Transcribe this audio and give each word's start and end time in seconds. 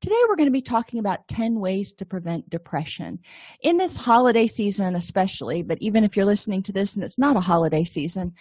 Today, 0.00 0.16
we're 0.28 0.36
going 0.36 0.48
to 0.48 0.52
be 0.52 0.62
talking 0.62 0.98
about 0.98 1.28
10 1.28 1.60
ways 1.60 1.92
to 1.92 2.04
prevent 2.04 2.48
depression. 2.50 3.18
In 3.60 3.76
this 3.76 3.96
holiday 3.96 4.46
season, 4.46 4.94
especially, 4.94 5.62
but 5.62 5.78
even 5.80 6.04
if 6.04 6.16
you're 6.16 6.24
listening 6.26 6.62
to 6.64 6.72
this 6.72 6.94
and 6.94 7.04
it's 7.04 7.18
not 7.18 7.36
a 7.36 7.40
holiday 7.40 7.84
season, 7.84 8.32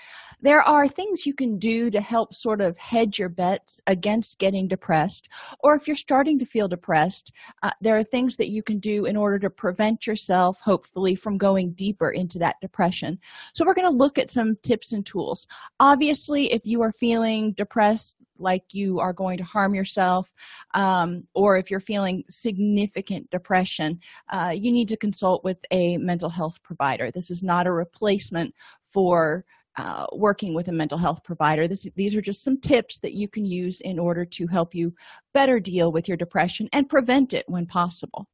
there 0.42 0.62
are 0.62 0.88
things 0.88 1.26
you 1.26 1.34
can 1.34 1.58
do 1.58 1.90
to 1.92 2.02
help 2.02 2.34
sort 2.34 2.62
of 2.62 2.78
hedge 2.78 3.20
your 3.20 3.30
bets 3.30 3.82
against 3.88 4.40
getting 4.40 4.68
depressed. 4.68 5.30
Or 5.64 5.76
if 5.76 5.88
you're 5.88 5.96
starting 5.96 6.40
to 6.40 6.46
feel 6.46 6.68
depressed, 6.68 7.32
uh, 7.64 7.72
there 7.82 7.96
are 7.96 8.04
things 8.04 8.38
that 8.38 8.50
you 8.50 8.64
can 8.64 8.80
do 8.80 9.06
in 9.06 9.18
order 9.18 9.40
to 9.40 9.50
prevent 9.50 10.08
yourself, 10.08 10.60
hopefully, 10.60 11.16
from 11.16 11.38
going 11.38 11.74
deeper 11.74 12.12
into 12.12 12.40
that 12.40 12.56
depression. 12.62 13.20
So, 13.54 13.66
we're 13.66 13.74
going 13.74 13.90
to 13.90 13.98
look 13.98 14.18
at 14.18 14.30
some 14.30 14.58
tips 14.64 14.94
and 14.94 15.06
tools. 15.06 15.48
Obviously, 15.80 16.52
if 16.52 16.66
you 16.66 16.82
are 16.82 16.92
feeling 16.92 17.54
depressed, 17.54 18.16
like 18.38 18.74
you 18.74 19.00
are 19.00 19.14
going 19.14 19.38
to 19.38 19.44
harm 19.44 19.74
yourself, 19.76 20.32
um, 20.74 21.24
or 21.34 21.58
if 21.58 21.72
you're 21.72 21.80
feeling 21.80 22.24
significant 22.30 23.30
depression, 23.30 24.00
uh, 24.30 24.54
you 24.56 24.72
need 24.72 24.88
to 24.90 24.98
consult 24.98 25.44
with 25.44 25.64
a 25.72 25.98
mental 25.98 26.30
health 26.30 26.62
provider. 26.64 27.12
This 27.12 27.32
is 27.32 27.44
not 27.44 27.68
a 27.68 27.72
replacement 27.72 28.54
for 28.84 29.46
uh, 29.78 30.06
working 30.14 30.54
with 30.54 30.68
a 30.70 30.72
mental 30.72 30.98
health 30.98 31.24
provider. 31.24 31.68
This, 31.68 31.88
these 31.96 32.16
are 32.16 32.22
just 32.22 32.44
some 32.44 32.60
tips 32.60 33.00
that 33.00 33.14
you 33.14 33.28
can 33.28 33.46
use 33.46 33.82
in 33.82 34.00
order 34.00 34.24
to 34.24 34.48
help 34.48 34.74
you 34.74 34.94
better 35.34 35.60
deal 35.60 35.92
with 35.92 36.08
your 36.08 36.18
depression 36.18 36.70
and 36.72 36.90
prevent 36.90 37.34
it 37.34 37.46
when 37.48 37.66
possible. 37.66 38.28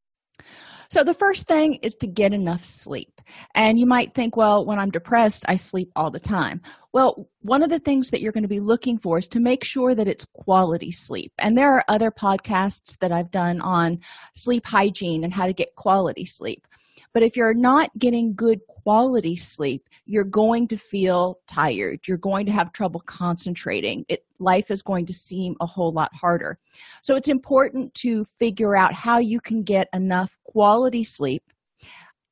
So, 0.92 1.06
the 1.06 1.14
first 1.14 1.48
thing 1.48 1.76
is 1.76 1.96
to 1.96 2.08
get 2.08 2.34
enough 2.34 2.66
sleep. 2.66 3.22
And 3.56 3.80
you 3.80 3.86
might 3.86 4.14
think, 4.14 4.36
well, 4.36 4.66
when 4.66 4.78
I'm 4.78 4.92
depressed, 4.92 5.46
I 5.48 5.56
sleep 5.56 5.90
all 5.96 6.12
the 6.12 6.20
time. 6.20 6.62
Well, 6.92 7.30
one 7.44 7.64
of 7.64 7.70
the 7.70 7.80
things 7.80 8.10
that 8.10 8.20
you're 8.20 8.34
going 8.34 8.44
to 8.44 8.50
be 8.50 8.60
looking 8.60 8.98
for 8.98 9.18
is 9.18 9.30
to 9.30 9.40
make 9.40 9.64
sure 9.64 9.96
that 9.96 10.10
it's 10.10 10.26
quality 10.34 10.92
sleep. 10.92 11.32
And 11.40 11.58
there 11.58 11.74
are 11.74 11.86
other 11.88 12.12
podcasts 12.12 12.98
that 13.00 13.14
I've 13.14 13.32
done 13.32 13.62
on 13.62 14.00
sleep 14.36 14.66
hygiene 14.66 15.24
and 15.24 15.34
how 15.34 15.46
to 15.46 15.54
get 15.54 15.76
quality 15.76 16.26
sleep. 16.26 16.68
But 17.14 17.24
if 17.24 17.38
you're 17.38 17.54
not 17.54 17.98
getting 17.98 18.34
good 18.34 18.60
quality 18.68 19.38
sleep, 19.38 19.88
you're 20.06 20.26
going 20.26 20.68
to 20.68 20.78
feel 20.78 21.40
tired. 21.48 22.02
You're 22.06 22.18
going 22.18 22.46
to 22.48 22.52
have 22.52 22.74
trouble 22.74 23.00
concentrating. 23.06 24.06
It, 24.10 24.26
life 24.42 24.72
is 24.72 24.82
going 24.82 25.06
to 25.06 25.14
seem 25.14 25.56
a 25.62 25.66
whole 25.66 25.94
lot 25.94 26.14
harder. 26.14 26.58
So 27.02 27.16
it's 27.16 27.30
important 27.30 27.94
to 27.96 28.26
figure 28.26 28.76
out 28.76 28.94
how 28.94 29.20
you 29.20 29.40
can 29.40 29.64
get 29.64 29.88
enough 29.94 30.38
quality 30.44 31.04
sleep 31.04 31.44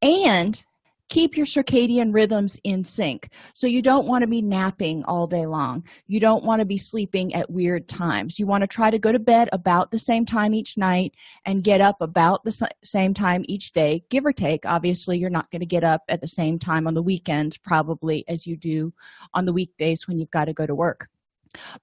and 0.02 0.62
keep 1.10 1.36
your 1.36 1.46
circadian 1.46 2.14
rhythms 2.14 2.60
in 2.64 2.84
sync. 2.84 3.30
So 3.56 3.68
you 3.68 3.82
don't 3.82 4.08
want 4.08 4.22
to 4.22 4.28
be 4.28 4.42
napping 4.42 5.04
all 5.06 5.28
day 5.28 5.46
long. 5.48 5.84
You 6.08 6.20
don't 6.20 6.46
want 6.46 6.60
to 6.60 6.66
be 6.66 6.78
sleeping 6.78 7.34
at 7.34 7.50
weird 7.50 7.88
times. 7.88 8.40
You 8.40 8.46
want 8.46 8.62
to 8.62 8.68
try 8.68 8.92
to 8.92 9.00
go 9.00 9.12
to 9.12 9.20
bed 9.20 9.50
about 9.52 9.92
the 9.92 10.00
same 10.00 10.26
time 10.26 10.54
each 10.54 10.78
night 10.78 11.14
and 11.46 11.64
get 11.64 11.82
up 11.82 11.98
about 12.00 12.44
the 12.44 12.70
same 12.84 13.14
time 13.14 13.44
each 13.48 13.72
day, 13.72 14.04
give 14.10 14.26
or 14.26 14.34
take. 14.34 14.66
Obviously, 14.66 15.18
you're 15.18 15.30
not 15.30 15.50
going 15.52 15.62
to 15.62 15.66
get 15.66 15.84
up 15.84 16.04
at 16.08 16.22
the 16.22 16.28
same 16.28 16.60
time 16.60 16.88
on 16.88 16.94
the 16.94 17.02
weekends, 17.02 17.58
probably 17.58 18.24
as 18.28 18.46
you 18.46 18.56
do 18.56 18.94
on 19.34 19.46
the 19.46 19.54
weekdays 19.54 20.08
when 20.08 20.20
you've 20.20 20.32
got 20.32 20.46
to 20.46 20.54
go 20.54 20.66
to 20.66 20.76
work 20.76 21.10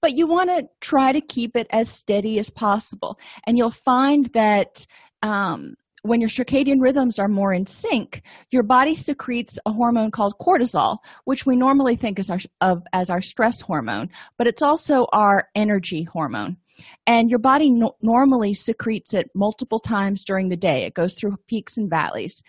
but 0.01 0.15
you 0.15 0.27
want 0.27 0.51
to 0.51 0.69
try 0.81 1.13
to 1.13 1.21
keep 1.21 1.57
it 1.57 1.67
as 1.71 1.89
steady 1.89 2.39
as 2.39 2.51
possible 2.51 3.17
and 3.47 3.59
you'll 3.59 3.71
find 3.71 4.27
that 4.27 4.87
um, 5.23 5.75
when 6.07 6.21
your 6.21 6.31
circadian 6.31 6.81
rhythms 6.81 7.19
are 7.19 7.29
more 7.29 7.53
in 7.53 7.67
sync, 7.67 8.23
your 8.51 8.63
body 8.63 8.95
secretes 8.95 9.59
a 9.67 9.73
hormone 9.73 10.11
called 10.11 10.35
cortisol, 10.41 10.99
which 11.25 11.45
we 11.45 11.57
normally 11.57 11.97
think 11.97 12.19
as 12.19 12.31
our, 12.31 12.39
of 12.61 12.83
as 12.93 13.11
our 13.11 13.21
stress 13.21 13.61
hormone, 13.61 14.11
but 14.39 14.47
it's 14.47 14.63
also 14.63 15.07
our 15.13 15.49
energy 15.55 16.05
hormone. 16.05 16.57
And 17.07 17.31
your 17.31 17.39
body 17.39 17.71
no- 17.71 17.97
normally 18.03 18.55
secretes 18.55 19.15
it 19.15 19.31
multiple 19.35 19.79
times 19.79 20.25
during 20.25 20.49
the 20.49 20.57
day. 20.57 20.85
It 20.85 20.95
goes 20.95 21.15
through 21.15 21.37
peaks 21.49 21.77
and 21.77 21.91
valleys. 21.91 22.43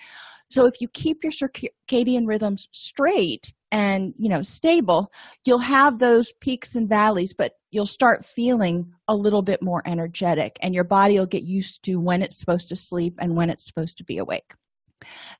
So 0.49 0.65
if 0.65 0.79
you 0.79 0.87
keep 0.87 1.23
your 1.23 1.31
circadian 1.31 2.27
rhythms 2.27 2.67
straight, 2.71 3.53
and 3.71 4.13
you 4.17 4.29
know 4.29 4.41
stable 4.41 5.11
you'll 5.45 5.59
have 5.59 5.99
those 5.99 6.31
peaks 6.39 6.75
and 6.75 6.87
valleys 6.87 7.33
but 7.33 7.53
you'll 7.71 7.85
start 7.85 8.25
feeling 8.25 8.93
a 9.07 9.15
little 9.15 9.41
bit 9.41 9.61
more 9.61 9.81
energetic 9.85 10.57
and 10.61 10.73
your 10.73 10.83
body 10.83 11.19
will 11.19 11.25
get 11.25 11.43
used 11.43 11.83
to 11.83 11.97
when 11.97 12.21
it's 12.21 12.39
supposed 12.39 12.69
to 12.69 12.75
sleep 12.75 13.15
and 13.19 13.35
when 13.35 13.49
it's 13.49 13.65
supposed 13.65 13.97
to 13.97 14.03
be 14.03 14.17
awake. 14.17 14.53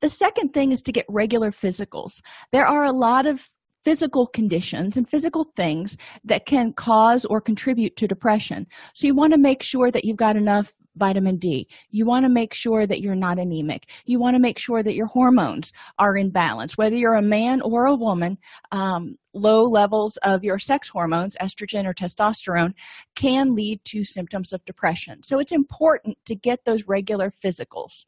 The 0.02 0.10
second 0.10 0.54
thing 0.54 0.72
is 0.72 0.82
to 0.84 0.92
get 0.92 1.06
regular 1.10 1.52
physicals. 1.52 2.22
There 2.52 2.68
are 2.68 2.86
a 2.86 2.92
lot 2.92 3.26
of 3.26 3.48
physical 3.84 4.28
conditions 4.28 4.98
and 4.98 5.10
physical 5.10 5.46
things 5.56 5.96
that 6.26 6.46
can 6.46 6.74
cause 6.74 7.26
or 7.26 7.40
contribute 7.40 7.96
to 7.96 8.08
depression. 8.08 8.68
So 8.94 9.08
you 9.08 9.16
want 9.16 9.32
to 9.34 9.40
make 9.40 9.64
sure 9.64 9.90
that 9.90 10.04
you've 10.04 10.18
got 10.18 10.36
enough 10.36 10.76
vitamin 10.97 11.38
D. 11.38 11.68
You 11.90 12.06
want 12.06 12.25
to 12.25 12.30
make 12.30 12.53
sure 12.53 12.85
that 12.88 13.02
you're 13.02 13.16
not 13.16 13.40
anemic. 13.40 13.90
You 14.06 14.19
want 14.19 14.35
to 14.35 14.40
make 14.40 14.59
sure 14.59 14.84
that 14.84 14.96
your 14.96 15.08
hormones 15.08 15.72
are 15.97 16.18
in 16.18 16.30
balance. 16.30 16.78
Whether 16.78 16.96
you're 16.96 17.16
a 17.16 17.22
man 17.22 17.62
or 17.62 17.85
a 17.85 17.96
woman, 17.96 18.38
um, 18.72 19.18
low 19.34 19.63
levels 19.63 20.18
of 20.18 20.44
your 20.44 20.59
sex 20.59 20.90
hormones, 20.90 21.38
estrogen 21.41 21.86
or 21.86 21.94
testosterone, 21.94 22.74
can 23.16 23.56
lead 23.56 23.84
to 23.86 24.03
symptoms 24.03 24.52
of 24.52 24.66
depression. 24.66 25.24
So 25.24 25.40
it's 25.40 25.52
important 25.52 26.18
to 26.25 26.36
get 26.36 26.66
those 26.66 26.88
regular 26.88 27.30
physicals. 27.30 28.06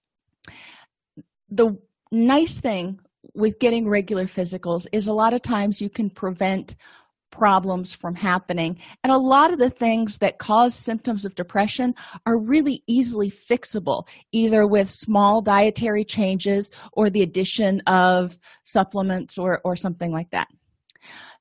The 1.49 1.77
nice 2.11 2.59
thing 2.59 2.99
with 3.33 3.59
getting 3.59 3.87
regular 3.87 4.25
physicals 4.25 4.87
is 4.91 5.07
a 5.07 5.13
lot 5.13 5.33
of 5.33 5.41
times 5.41 5.81
you 5.81 5.89
can 5.89 6.09
prevent 6.09 6.75
problems 7.31 7.93
from 7.93 8.15
happening. 8.15 8.77
And 9.03 9.11
a 9.11 9.17
lot 9.17 9.51
of 9.51 9.59
the 9.59 9.69
things 9.69 10.17
that 10.17 10.39
cause 10.39 10.75
symptoms 10.75 11.25
of 11.25 11.35
depression 11.35 11.95
are 12.25 12.37
really 12.37 12.83
easily 12.87 13.31
fixable, 13.31 14.07
either 14.31 14.67
with 14.67 14.89
small 14.89 15.41
dietary 15.41 16.03
changes 16.03 16.71
or 16.93 17.09
the 17.09 17.21
addition 17.21 17.81
of 17.81 18.37
supplements 18.63 19.37
or, 19.37 19.61
or 19.63 19.75
something 19.75 20.11
like 20.11 20.29
that. 20.31 20.47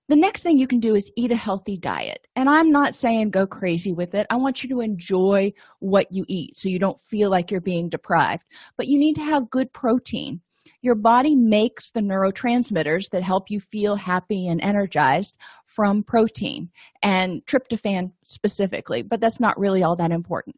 The 0.09 0.17
next 0.17 0.43
thing 0.43 0.59
you 0.59 0.67
can 0.67 0.81
do 0.81 0.95
is 0.95 1.13
eat 1.17 1.33
a 1.33 1.37
healthy 1.37 1.77
diet. 1.77 2.27
And 2.35 2.49
I'm 2.49 2.71
not 2.71 2.95
saying 2.95 3.29
go 3.29 3.47
crazy 3.47 3.93
with 3.93 4.15
it. 4.15 4.27
I 4.31 4.37
want 4.37 4.63
you 4.63 4.69
to 4.71 4.81
enjoy 4.81 5.53
what 5.81 6.07
you 6.11 6.25
eat 6.29 6.57
so 6.57 6.71
you 6.71 6.79
don't 6.79 6.99
feel 6.99 7.29
like 7.29 7.51
you're 7.51 7.61
being 7.61 7.91
deprived. 7.91 8.45
But 8.79 8.89
you 8.89 8.99
need 8.99 9.17
to 9.17 9.23
have 9.23 9.51
good 9.51 9.71
protein 9.75 10.41
your 10.81 10.95
body 10.95 11.35
makes 11.35 11.91
the 11.91 12.01
neurotransmitters 12.01 13.11
that 13.11 13.23
help 13.23 13.51
you 13.51 13.61
feel 13.61 13.97
happy 13.97 14.47
and 14.47 14.61
energized 14.63 15.37
from 15.67 16.03
protein 16.03 16.71
and 17.03 17.45
tryptophan 17.47 18.13
specifically, 18.23 19.03
but 19.03 19.21
that's 19.21 19.41
not 19.41 19.59
really 19.59 19.83
all 19.83 19.97
that 19.97 20.13
important. 20.13 20.57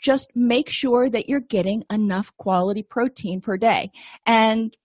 Just 0.00 0.30
make 0.34 0.68
sure 0.68 1.08
that 1.10 1.28
you're 1.28 1.40
getting 1.40 1.84
enough 1.90 2.32
quality 2.38 2.82
protein 2.82 3.40
per 3.40 3.56
day. 3.56 3.90
And 4.26 4.76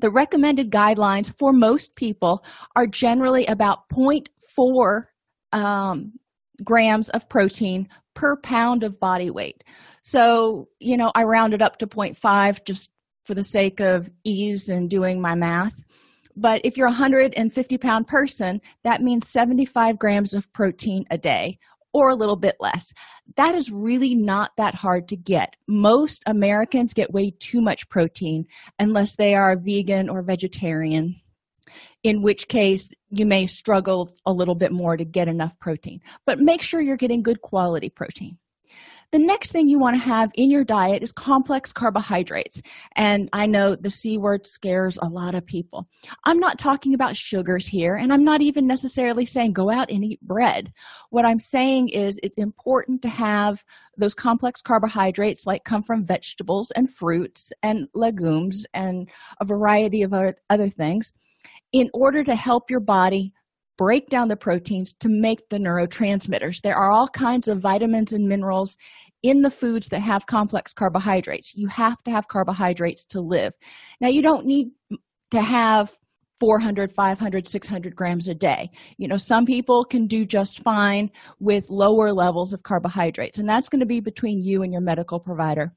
the 0.00 0.10
recommended 0.10 0.70
guidelines 0.70 1.32
for 1.38 1.52
most 1.52 1.96
people 1.96 2.44
are 2.76 2.86
generally 2.86 3.46
about 3.46 3.88
0.4 3.88 5.04
um, 5.52 6.12
grams 6.62 7.08
of 7.10 7.28
protein 7.28 7.88
per 8.14 8.36
pound 8.36 8.82
of 8.82 9.00
body 9.00 9.30
weight. 9.30 9.64
So, 10.02 10.68
you 10.78 10.96
know, 10.96 11.10
I 11.14 11.24
rounded 11.24 11.62
up 11.62 11.78
to 11.78 11.86
0.5 11.86 12.64
just 12.64 12.90
for 13.28 13.34
the 13.34 13.44
sake 13.44 13.78
of 13.78 14.10
ease 14.24 14.70
and 14.70 14.88
doing 14.88 15.20
my 15.20 15.34
math. 15.34 15.74
But 16.34 16.62
if 16.64 16.78
you're 16.78 16.86
a 16.86 16.90
150 16.90 17.78
pound 17.78 18.08
person, 18.08 18.62
that 18.84 19.02
means 19.02 19.28
75 19.28 19.98
grams 19.98 20.32
of 20.32 20.50
protein 20.54 21.04
a 21.10 21.18
day 21.18 21.58
or 21.92 22.08
a 22.08 22.14
little 22.14 22.36
bit 22.36 22.56
less. 22.58 22.92
That 23.36 23.54
is 23.54 23.70
really 23.70 24.14
not 24.14 24.52
that 24.56 24.74
hard 24.74 25.08
to 25.08 25.16
get. 25.16 25.56
Most 25.66 26.22
Americans 26.26 26.94
get 26.94 27.12
way 27.12 27.34
too 27.38 27.60
much 27.60 27.88
protein 27.90 28.46
unless 28.78 29.16
they 29.16 29.34
are 29.34 29.56
vegan 29.56 30.08
or 30.08 30.22
vegetarian, 30.22 31.20
in 32.02 32.22
which 32.22 32.48
case 32.48 32.88
you 33.10 33.26
may 33.26 33.46
struggle 33.46 34.10
a 34.24 34.32
little 34.32 34.54
bit 34.54 34.72
more 34.72 34.96
to 34.96 35.04
get 35.04 35.28
enough 35.28 35.58
protein. 35.58 36.00
But 36.24 36.38
make 36.38 36.62
sure 36.62 36.80
you're 36.80 36.96
getting 36.96 37.22
good 37.22 37.42
quality 37.42 37.90
protein. 37.90 38.38
The 39.10 39.18
next 39.18 39.52
thing 39.52 39.68
you 39.68 39.78
want 39.78 39.96
to 39.96 40.02
have 40.02 40.30
in 40.34 40.50
your 40.50 40.64
diet 40.64 41.02
is 41.02 41.12
complex 41.12 41.72
carbohydrates. 41.72 42.60
And 42.96 43.28
i 43.32 43.46
know 43.46 43.74
the 43.74 43.90
c 43.90 44.18
word 44.18 44.46
scares 44.46 44.98
a 45.00 45.08
lot 45.08 45.34
of 45.34 45.46
people. 45.46 45.88
I'm 46.24 46.38
not 46.38 46.58
talking 46.58 46.94
about 46.94 47.16
sugars 47.16 47.66
here 47.66 47.96
and 47.96 48.12
i'm 48.12 48.24
not 48.24 48.40
even 48.40 48.66
necessarily 48.66 49.26
saying 49.26 49.52
go 49.52 49.70
out 49.70 49.90
and 49.90 50.04
eat 50.04 50.20
bread. 50.20 50.72
What 51.10 51.24
i'm 51.24 51.40
saying 51.40 51.88
is 51.90 52.20
it's 52.22 52.38
important 52.38 53.02
to 53.02 53.08
have 53.08 53.64
those 53.96 54.14
complex 54.14 54.62
carbohydrates 54.62 55.46
like 55.46 55.64
come 55.64 55.82
from 55.82 56.04
vegetables 56.04 56.70
and 56.72 56.92
fruits 56.92 57.52
and 57.62 57.88
legumes 57.94 58.66
and 58.74 59.08
a 59.40 59.44
variety 59.44 60.02
of 60.02 60.14
other 60.50 60.68
things 60.68 61.14
in 61.72 61.90
order 61.92 62.24
to 62.24 62.34
help 62.34 62.70
your 62.70 62.80
body 62.80 63.32
break 63.78 64.08
down 64.08 64.28
the 64.28 64.36
proteins 64.36 64.92
to 65.00 65.08
make 65.08 65.48
the 65.48 65.56
neurotransmitters. 65.56 66.60
There 66.60 66.76
are 66.76 66.90
all 66.90 67.08
kinds 67.08 67.48
of 67.48 67.60
vitamins 67.60 68.12
and 68.12 68.28
minerals 68.28 68.76
in 69.22 69.40
the 69.42 69.50
foods 69.50 69.88
that 69.88 70.02
have 70.02 70.26
complex 70.26 70.74
carbohydrates. 70.74 71.54
You 71.54 71.68
have 71.68 72.02
to 72.04 72.10
have 72.10 72.28
carbohydrates 72.28 73.04
to 73.06 73.20
live. 73.20 73.54
Now, 74.00 74.08
you 74.08 74.20
don't 74.20 74.44
need 74.44 74.68
to 75.30 75.40
have 75.40 75.96
400, 76.40 76.92
500, 76.92 77.46
600 77.46 77.96
grams 77.96 78.28
a 78.28 78.34
day. 78.34 78.70
You 78.96 79.08
know, 79.08 79.16
some 79.16 79.44
people 79.44 79.84
can 79.84 80.06
do 80.06 80.24
just 80.24 80.62
fine 80.62 81.10
with 81.40 81.70
lower 81.70 82.12
levels 82.12 82.52
of 82.52 82.62
carbohydrates, 82.62 83.38
and 83.38 83.48
that's 83.48 83.68
going 83.68 83.80
to 83.80 83.86
be 83.86 84.00
between 84.00 84.42
you 84.42 84.62
and 84.62 84.72
your 84.72 84.82
medical 84.82 85.18
provider 85.18 85.72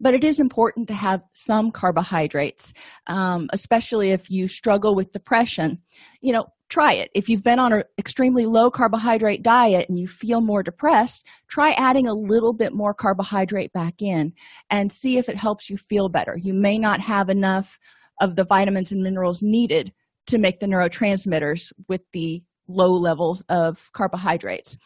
but 0.00 0.14
it 0.14 0.22
is 0.22 0.38
important 0.38 0.86
to 0.88 0.94
have 0.94 1.20
some 1.32 1.70
carbohydrates 1.70 2.72
um, 3.08 3.48
especially 3.52 4.10
if 4.10 4.30
you 4.30 4.46
struggle 4.46 4.94
with 4.94 5.10
depression 5.10 5.78
you 6.20 6.32
know 6.32 6.44
try 6.68 6.92
it. 6.92 7.10
If 7.14 7.28
you've 7.28 7.42
been 7.42 7.58
on 7.58 7.72
an 7.72 7.84
extremely 7.98 8.46
low 8.46 8.70
carbohydrate 8.70 9.42
diet 9.42 9.88
and 9.88 9.98
you 9.98 10.06
feel 10.06 10.40
more 10.40 10.62
depressed 10.62 11.24
try 11.48 11.72
adding 11.72 12.06
a 12.06 12.14
little 12.14 12.52
bit 12.52 12.72
more 12.72 12.94
carbohydrate 12.94 13.72
back 13.72 14.00
in 14.00 14.32
and 14.70 14.90
see 14.90 15.18
if 15.18 15.28
it 15.28 15.36
helps 15.36 15.70
you 15.70 15.76
feel 15.76 16.08
better. 16.08 16.36
You 16.36 16.54
may 16.54 16.78
not 16.78 17.00
have 17.00 17.28
enough 17.28 17.78
of 18.20 18.36
the 18.36 18.44
vitamins 18.44 18.92
and 18.92 19.02
minerals 19.02 19.42
needed 19.42 19.92
to 20.26 20.38
make 20.38 20.60
the 20.60 20.66
neurotransmitters 20.66 21.72
with 21.88 22.00
the 22.12 22.42
low 22.66 22.90
levels 22.90 23.44
of 23.48 23.90
carbohydrates. 23.92 24.78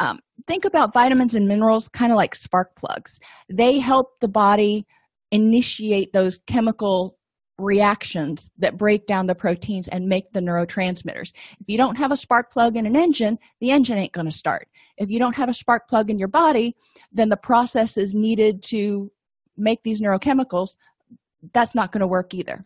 Um, 0.00 0.20
think 0.46 0.64
about 0.64 0.92
vitamins 0.92 1.34
and 1.34 1.48
minerals 1.48 1.88
kind 1.88 2.12
of 2.12 2.16
like 2.16 2.34
spark 2.34 2.76
plugs, 2.76 3.18
they 3.52 3.78
help 3.78 4.20
the 4.20 4.28
body 4.28 4.86
initiate 5.32 6.12
those 6.12 6.38
chemical 6.46 7.18
reactions 7.58 8.50
that 8.58 8.76
break 8.76 9.06
down 9.06 9.26
the 9.26 9.34
proteins 9.34 9.88
and 9.88 10.08
make 10.08 10.32
the 10.32 10.40
neurotransmitters. 10.40 11.32
If 11.60 11.68
you 11.68 11.78
don't 11.78 11.98
have 11.98 12.10
a 12.10 12.16
spark 12.16 12.50
plug 12.52 12.76
in 12.76 12.86
an 12.86 12.96
engine, 12.96 13.38
the 13.60 13.70
engine 13.70 13.98
ain't 13.98 14.12
going 14.12 14.26
to 14.26 14.32
start. 14.32 14.68
If 14.96 15.10
you 15.10 15.18
don't 15.18 15.36
have 15.36 15.48
a 15.48 15.54
spark 15.54 15.88
plug 15.88 16.10
in 16.10 16.18
your 16.18 16.28
body, 16.28 16.76
then 17.12 17.28
the 17.28 17.36
processes 17.36 18.14
needed 18.14 18.62
to 18.70 19.10
make 19.56 19.82
these 19.82 20.00
neurochemicals, 20.00 20.76
that's 21.52 21.74
not 21.74 21.92
going 21.92 22.00
to 22.00 22.06
work 22.06 22.34
either. 22.34 22.64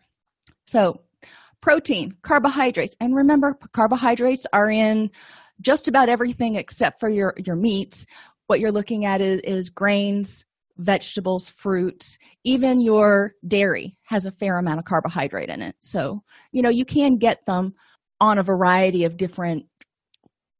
So, 0.65 1.01
protein, 1.61 2.15
carbohydrates, 2.21 2.95
and 2.99 3.15
remember, 3.15 3.57
carbohydrates 3.73 4.45
are 4.53 4.71
in 4.71 5.11
just 5.61 5.87
about 5.87 6.09
everything 6.09 6.55
except 6.55 6.99
for 6.99 7.09
your, 7.09 7.33
your 7.37 7.55
meats. 7.55 8.05
What 8.47 8.59
you're 8.59 8.71
looking 8.71 9.05
at 9.05 9.21
is, 9.21 9.41
is 9.41 9.69
grains, 9.69 10.45
vegetables, 10.79 11.49
fruits, 11.49 12.17
even 12.43 12.81
your 12.81 13.33
dairy 13.47 13.97
has 14.03 14.25
a 14.25 14.31
fair 14.31 14.57
amount 14.57 14.79
of 14.79 14.85
carbohydrate 14.85 15.49
in 15.49 15.61
it. 15.61 15.75
So, 15.81 16.23
you 16.51 16.61
know, 16.61 16.69
you 16.69 16.85
can 16.85 17.17
get 17.17 17.45
them 17.45 17.73
on 18.19 18.39
a 18.39 18.43
variety 18.43 19.03
of 19.03 19.17
different 19.17 19.65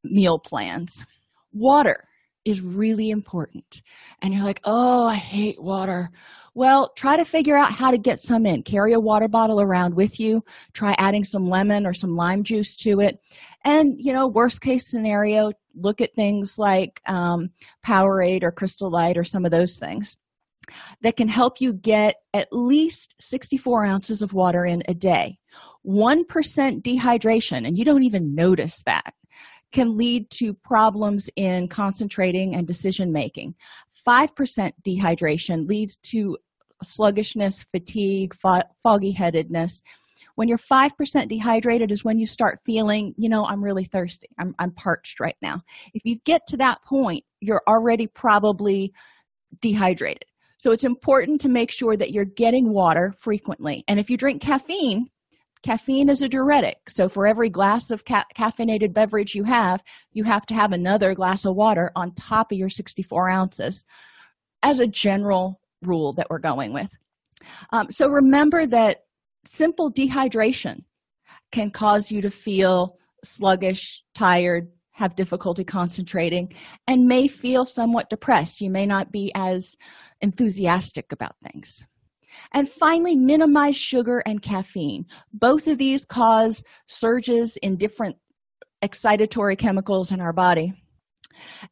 meal 0.03 0.39
plans. 0.39 1.05
Water 1.51 2.03
is 2.45 2.61
really 2.61 3.09
important. 3.09 3.81
And 4.21 4.33
you're 4.33 4.43
like, 4.43 4.61
oh, 4.63 5.07
I 5.07 5.15
hate 5.15 5.61
water. 5.61 6.09
Well, 6.55 6.91
try 6.95 7.15
to 7.15 7.25
figure 7.25 7.57
out 7.57 7.71
how 7.71 7.91
to 7.91 7.97
get 7.97 8.19
some 8.19 8.45
in. 8.45 8.63
Carry 8.63 8.93
a 8.93 8.99
water 8.99 9.27
bottle 9.27 9.61
around 9.61 9.95
with 9.95 10.19
you. 10.19 10.41
Try 10.73 10.95
adding 10.97 11.23
some 11.23 11.47
lemon 11.47 11.85
or 11.85 11.93
some 11.93 12.15
lime 12.15 12.43
juice 12.43 12.75
to 12.77 12.99
it. 13.01 13.19
And, 13.65 13.95
you 13.97 14.13
know, 14.13 14.27
worst 14.27 14.61
case 14.61 14.89
scenario, 14.89 15.51
look 15.75 16.01
at 16.01 16.13
things 16.15 16.57
like 16.57 17.01
um, 17.07 17.49
Powerade 17.85 18.43
or 18.43 18.51
Crystal 18.51 18.91
Light 18.91 19.17
or 19.17 19.23
some 19.23 19.45
of 19.45 19.51
those 19.51 19.77
things 19.77 20.17
that 21.01 21.17
can 21.17 21.27
help 21.27 21.61
you 21.61 21.73
get 21.73 22.15
at 22.33 22.47
least 22.51 23.15
64 23.19 23.85
ounces 23.85 24.21
of 24.21 24.33
water 24.33 24.65
in 24.65 24.83
a 24.87 24.93
day. 24.93 25.37
1% 25.85 26.25
dehydration, 26.27 27.65
and 27.65 27.77
you 27.77 27.85
don't 27.85 28.03
even 28.03 28.35
notice 28.35 28.83
that 28.85 29.13
can 29.71 29.97
lead 29.97 30.29
to 30.31 30.53
problems 30.53 31.29
in 31.35 31.67
concentrating 31.67 32.55
and 32.55 32.67
decision 32.67 33.11
making. 33.11 33.55
5% 34.07 34.71
dehydration 34.85 35.67
leads 35.67 35.97
to 35.97 36.37
sluggishness, 36.83 37.65
fatigue, 37.71 38.33
fo- 38.33 38.63
foggy 38.81 39.11
headedness. 39.11 39.81
When 40.39 40.47
you're 40.47 40.57
5% 40.57 41.27
dehydrated, 41.27 41.91
is 41.91 42.05
when 42.05 42.17
you 42.17 42.25
start 42.25 42.61
feeling, 42.65 43.13
you 43.17 43.27
know, 43.27 43.45
I'm 43.45 43.61
really 43.61 43.83
thirsty. 43.83 44.29
I'm, 44.39 44.55
I'm 44.57 44.71
parched 44.71 45.19
right 45.19 45.35
now. 45.41 45.63
If 45.93 46.03
you 46.05 46.17
get 46.23 46.47
to 46.47 46.57
that 46.57 46.81
point, 46.85 47.25
you're 47.41 47.61
already 47.67 48.07
probably 48.07 48.93
dehydrated. 49.59 50.23
So 50.59 50.71
it's 50.71 50.85
important 50.85 51.41
to 51.41 51.49
make 51.49 51.69
sure 51.71 51.97
that 51.97 52.11
you're 52.11 52.23
getting 52.23 52.71
water 52.71 53.13
frequently. 53.19 53.83
And 53.89 53.99
if 53.99 54.09
you 54.09 54.15
drink 54.15 54.41
caffeine, 54.41 55.09
caffeine 55.61 56.07
is 56.07 56.21
a 56.21 56.29
diuretic 56.29 56.89
so 56.89 57.09
for 57.09 57.27
every 57.27 57.49
glass 57.49 57.91
of 57.91 58.05
ca- 58.05 58.23
caffeinated 58.33 58.93
beverage 58.93 59.35
you 59.35 59.43
have 59.43 59.83
you 60.13 60.23
have 60.23 60.45
to 60.45 60.53
have 60.53 60.71
another 60.71 61.13
glass 61.13 61.43
of 61.43 61.53
water 61.53 61.91
on 61.97 62.13
top 62.13 62.53
of 62.53 62.57
your 62.57 62.69
64 62.69 63.29
ounces 63.29 63.83
as 64.63 64.79
a 64.79 64.87
general 64.87 65.59
rule 65.81 66.13
that 66.13 66.27
we're 66.29 66.39
going 66.39 66.71
with 66.71 66.89
um, 67.73 67.91
so 67.91 68.07
remember 68.07 68.65
that 68.65 68.99
simple 69.45 69.91
dehydration 69.91 70.83
can 71.51 71.71
cause 71.71 72.11
you 72.11 72.21
to 72.21 72.31
feel 72.31 72.97
sluggish 73.23 74.03
tired 74.15 74.69
have 74.91 75.15
difficulty 75.15 75.63
concentrating 75.63 76.51
and 76.87 77.05
may 77.05 77.27
feel 77.27 77.65
somewhat 77.65 78.09
depressed 78.09 78.59
you 78.61 78.69
may 78.69 78.85
not 78.85 79.11
be 79.11 79.31
as 79.35 79.77
enthusiastic 80.21 81.11
about 81.11 81.35
things 81.41 81.85
and 82.53 82.69
finally, 82.69 83.15
minimize 83.15 83.75
sugar 83.75 84.19
and 84.25 84.41
caffeine. 84.41 85.05
Both 85.33 85.67
of 85.67 85.77
these 85.77 86.05
cause 86.05 86.63
surges 86.87 87.57
in 87.57 87.77
different 87.77 88.17
excitatory 88.83 89.57
chemicals 89.57 90.11
in 90.11 90.21
our 90.21 90.33
body. 90.33 90.73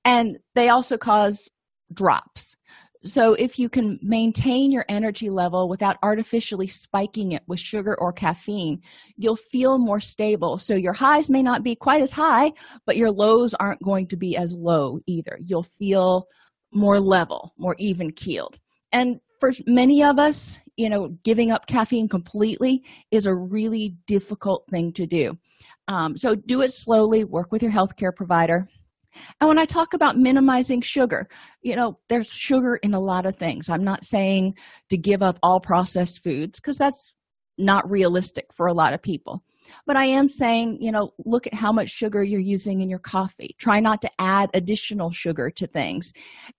And 0.05 0.37
they 0.55 0.69
also 0.69 0.97
cause 0.97 1.49
drops. 1.93 2.55
So, 3.03 3.33
if 3.33 3.59
you 3.59 3.69
can 3.69 3.99
maintain 4.01 4.71
your 4.71 4.85
energy 4.89 5.29
level 5.29 5.69
without 5.69 5.97
artificially 6.01 6.67
spiking 6.67 7.31
it 7.33 7.43
with 7.47 7.59
sugar 7.59 7.99
or 7.99 8.11
caffeine, 8.11 8.81
you'll 9.15 9.35
feel 9.35 9.77
more 9.77 9.99
stable. 9.99 10.57
So, 10.57 10.75
your 10.75 10.93
highs 10.93 11.29
may 11.29 11.43
not 11.43 11.63
be 11.63 11.75
quite 11.75 12.01
as 12.01 12.11
high, 12.11 12.53
but 12.85 12.97
your 12.97 13.11
lows 13.11 13.53
aren't 13.53 13.83
going 13.83 14.07
to 14.07 14.17
be 14.17 14.35
as 14.35 14.53
low 14.53 14.99
either. 15.05 15.37
You'll 15.39 15.63
feel 15.63 16.27
more 16.71 16.99
level, 16.99 17.53
more 17.57 17.75
even 17.79 18.11
keeled. 18.11 18.59
And 18.91 19.19
for 19.39 19.51
many 19.65 20.03
of 20.03 20.19
us, 20.19 20.57
you 20.75 20.89
know, 20.89 21.09
giving 21.23 21.51
up 21.51 21.67
caffeine 21.67 22.07
completely 22.07 22.83
is 23.11 23.25
a 23.25 23.33
really 23.33 23.95
difficult 24.05 24.65
thing 24.69 24.93
to 24.93 25.05
do. 25.05 25.37
Um, 25.87 26.17
so 26.17 26.35
do 26.35 26.61
it 26.61 26.71
slowly, 26.71 27.23
work 27.23 27.51
with 27.51 27.63
your 27.63 27.71
healthcare 27.71 28.15
provider. 28.15 28.67
And 29.39 29.47
when 29.47 29.59
I 29.59 29.65
talk 29.65 29.93
about 29.93 30.17
minimizing 30.17 30.81
sugar, 30.81 31.27
you 31.61 31.75
know, 31.75 31.99
there's 32.09 32.29
sugar 32.29 32.77
in 32.77 32.93
a 32.93 32.99
lot 32.99 33.25
of 33.25 33.37
things. 33.37 33.69
I'm 33.69 33.83
not 33.83 34.03
saying 34.03 34.55
to 34.89 34.97
give 34.97 35.21
up 35.21 35.37
all 35.43 35.59
processed 35.59 36.23
foods 36.23 36.59
because 36.59 36.77
that's 36.77 37.13
not 37.57 37.89
realistic 37.89 38.45
for 38.53 38.67
a 38.67 38.73
lot 38.73 38.93
of 38.93 39.01
people. 39.01 39.43
But 39.85 39.97
I 39.97 40.05
am 40.05 40.27
saying, 40.27 40.77
you 40.81 40.91
know, 40.91 41.13
look 41.25 41.47
at 41.47 41.53
how 41.53 41.71
much 41.71 41.89
sugar 41.89 42.23
you're 42.23 42.39
using 42.39 42.81
in 42.81 42.89
your 42.89 42.99
coffee. 42.99 43.55
Try 43.59 43.79
not 43.79 44.01
to 44.01 44.09
add 44.19 44.49
additional 44.53 45.11
sugar 45.11 45.49
to 45.51 45.67
things 45.67 46.13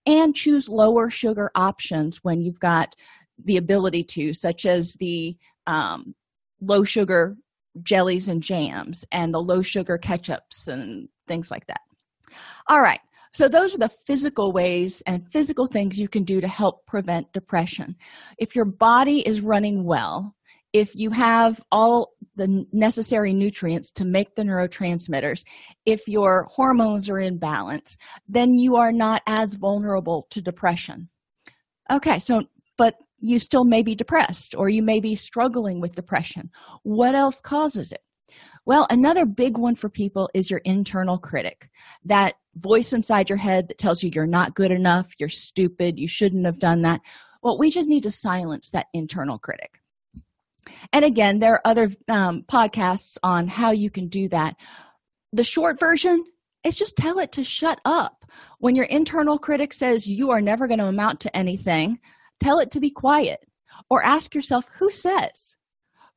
and 0.07 0.35
choose 0.35 0.69
lower 0.69 1.11
sugar 1.11 1.51
options 1.55 2.19
when 2.23 2.43
you've 2.43 2.61
got 2.61 2.95
the 3.43 3.57
ability 3.57 4.05
to, 4.05 4.35
such 4.35 4.67
as 4.67 4.95
the 4.99 5.37
um, 5.67 6.15
low 6.61 6.85
sugar 6.85 7.37
jellies 7.83 8.29
and 8.29 8.43
jams 8.43 9.05
and 9.13 9.33
the 9.33 9.41
low 9.41 9.63
sugar 9.63 9.99
ketchups 9.99 10.67
and 10.67 11.09
things 11.27 11.51
like 11.51 11.67
that. 11.67 11.81
All 12.69 12.81
right. 12.81 13.01
So, 13.33 13.49
those 13.49 13.75
are 13.75 13.79
the 13.79 13.91
physical 14.07 14.53
ways 14.53 15.03
and 15.07 15.31
physical 15.31 15.67
things 15.67 16.01
you 16.01 16.09
can 16.09 16.25
do 16.25 16.41
to 16.41 16.49
help 16.49 16.87
prevent 16.87 17.33
depression. 17.33 17.97
If 18.39 18.57
your 18.57 18.65
body 18.65 19.21
is 19.21 19.43
running 19.43 19.85
well, 19.85 20.35
if 20.73 20.95
you 20.95 21.11
have 21.11 21.61
all 21.71 22.13
the 22.37 22.67
necessary 22.73 23.33
nutrients 23.33 23.91
to 23.93 24.05
make 24.05 24.35
the 24.35 24.43
neurotransmitters, 24.43 25.45
if 25.87 26.07
your 26.07 26.47
hormones 26.51 27.09
are 27.09 27.19
in 27.19 27.39
balance, 27.39 27.97
then 28.29 28.55
you 28.55 28.77
are 28.77 28.93
not 28.93 29.23
as 29.27 29.55
vulnerable 29.55 30.27
to 30.31 30.43
depression. 30.43 31.09
Okay, 31.91 32.19
so, 32.19 32.43
but 32.77 32.97
you 33.19 33.39
still 33.39 33.65
may 33.65 33.83
be 33.83 33.95
depressed 33.95 34.55
or 34.57 34.69
you 34.69 34.83
may 34.83 35.01
be 35.01 35.15
struggling 35.15 35.81
with 35.81 35.95
depression. 35.95 36.51
What 36.83 37.15
else 37.15 37.41
causes 37.41 37.93
it? 37.93 38.03
Well, 38.69 38.87
another 38.91 39.25
big 39.25 39.57
one 39.57 39.77
for 39.77 39.89
people 39.89 40.29
is 40.35 40.51
your 40.51 40.61
internal 40.63 41.17
critic, 41.17 41.71
that 42.05 42.35
voice 42.57 42.93
inside 42.93 43.31
your 43.31 43.39
head 43.39 43.69
that 43.69 43.79
tells 43.79 44.03
you 44.03 44.11
you're 44.15 44.27
not 44.27 44.55
good 44.55 44.71
enough, 44.71 45.11
you're 45.19 45.31
stupid, 45.31 45.99
you 45.99 46.07
shouldn't 46.07 46.45
have 46.45 46.59
done 46.59 46.83
that. 46.83 47.01
Well, 47.43 47.59
we 47.59 47.71
just 47.71 47.89
need 47.89 48.03
to 48.03 48.11
silence 48.11 48.69
that 48.69 48.89
internal 48.93 49.39
critic. 49.39 49.81
And 50.93 51.03
again, 51.03 51.39
there 51.39 51.55
are 51.55 51.63
other 51.65 51.91
um, 52.09 52.43
podcasts 52.43 53.17
on 53.23 53.49
how 53.49 53.71
you 53.71 53.89
can 53.89 54.09
do 54.09 54.29
that. 54.29 54.55
The 55.33 55.45
short 55.45 55.81
version 55.81 56.23
is 56.63 56.77
just 56.77 56.95
tell 56.95 57.21
it 57.21 57.33
to 57.33 57.45
shut 57.45 57.81
up. 57.87 58.27
When 58.59 58.77
your 58.77 58.85
internal 58.85 59.39
critic 59.39 59.73
says 59.73 60.07
you 60.07 60.31
are 60.31 60.43
never 60.43 60.69
going 60.69 60.81
to 60.81 60.89
amount 60.89 61.21
to 61.21 61.35
anything, 61.35 62.01
tell 62.39 62.59
it 62.59 62.73
to 62.73 62.81
be 62.81 62.91
quiet. 62.91 63.41
Or 63.89 64.05
ask 64.05 64.35
yourself, 64.35 64.69
who 64.79 64.91
says? 64.91 65.57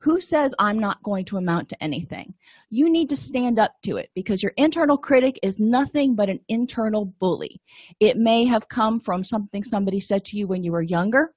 Who 0.02 0.20
says 0.20 0.56
I'm 0.58 0.80
not 0.80 1.04
going 1.04 1.26
to 1.26 1.38
amount 1.38 1.70
to 1.70 1.84
anything? 1.84 2.34
You 2.72 2.90
need 2.90 3.10
to 3.10 3.16
stand 3.16 3.60
up 3.60 3.74
to 3.84 3.98
it 3.98 4.10
because 4.16 4.42
your 4.42 4.54
internal 4.58 4.98
critic 4.98 5.40
is 5.44 5.60
nothing 5.60 6.16
but 6.16 6.28
an 6.28 6.40
internal 6.48 7.06
bully. 7.06 7.62
It 8.00 8.18
may 8.18 8.46
have 8.46 8.68
come 8.68 9.00
from 9.00 9.24
something 9.24 9.64
somebody 9.64 10.00
said 10.00 10.26
to 10.26 10.38
you 10.38 10.48
when 10.48 10.64
you 10.64 10.72
were 10.72 10.82
younger, 10.82 11.36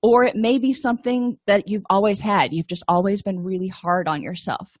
or 0.00 0.22
it 0.22 0.36
may 0.36 0.58
be 0.58 0.72
something 0.72 1.38
that 1.46 1.66
you've 1.66 1.86
always 1.90 2.20
had. 2.20 2.52
You've 2.52 2.68
just 2.68 2.84
always 2.86 3.20
been 3.20 3.42
really 3.42 3.66
hard 3.66 4.06
on 4.06 4.22
yourself. 4.22 4.78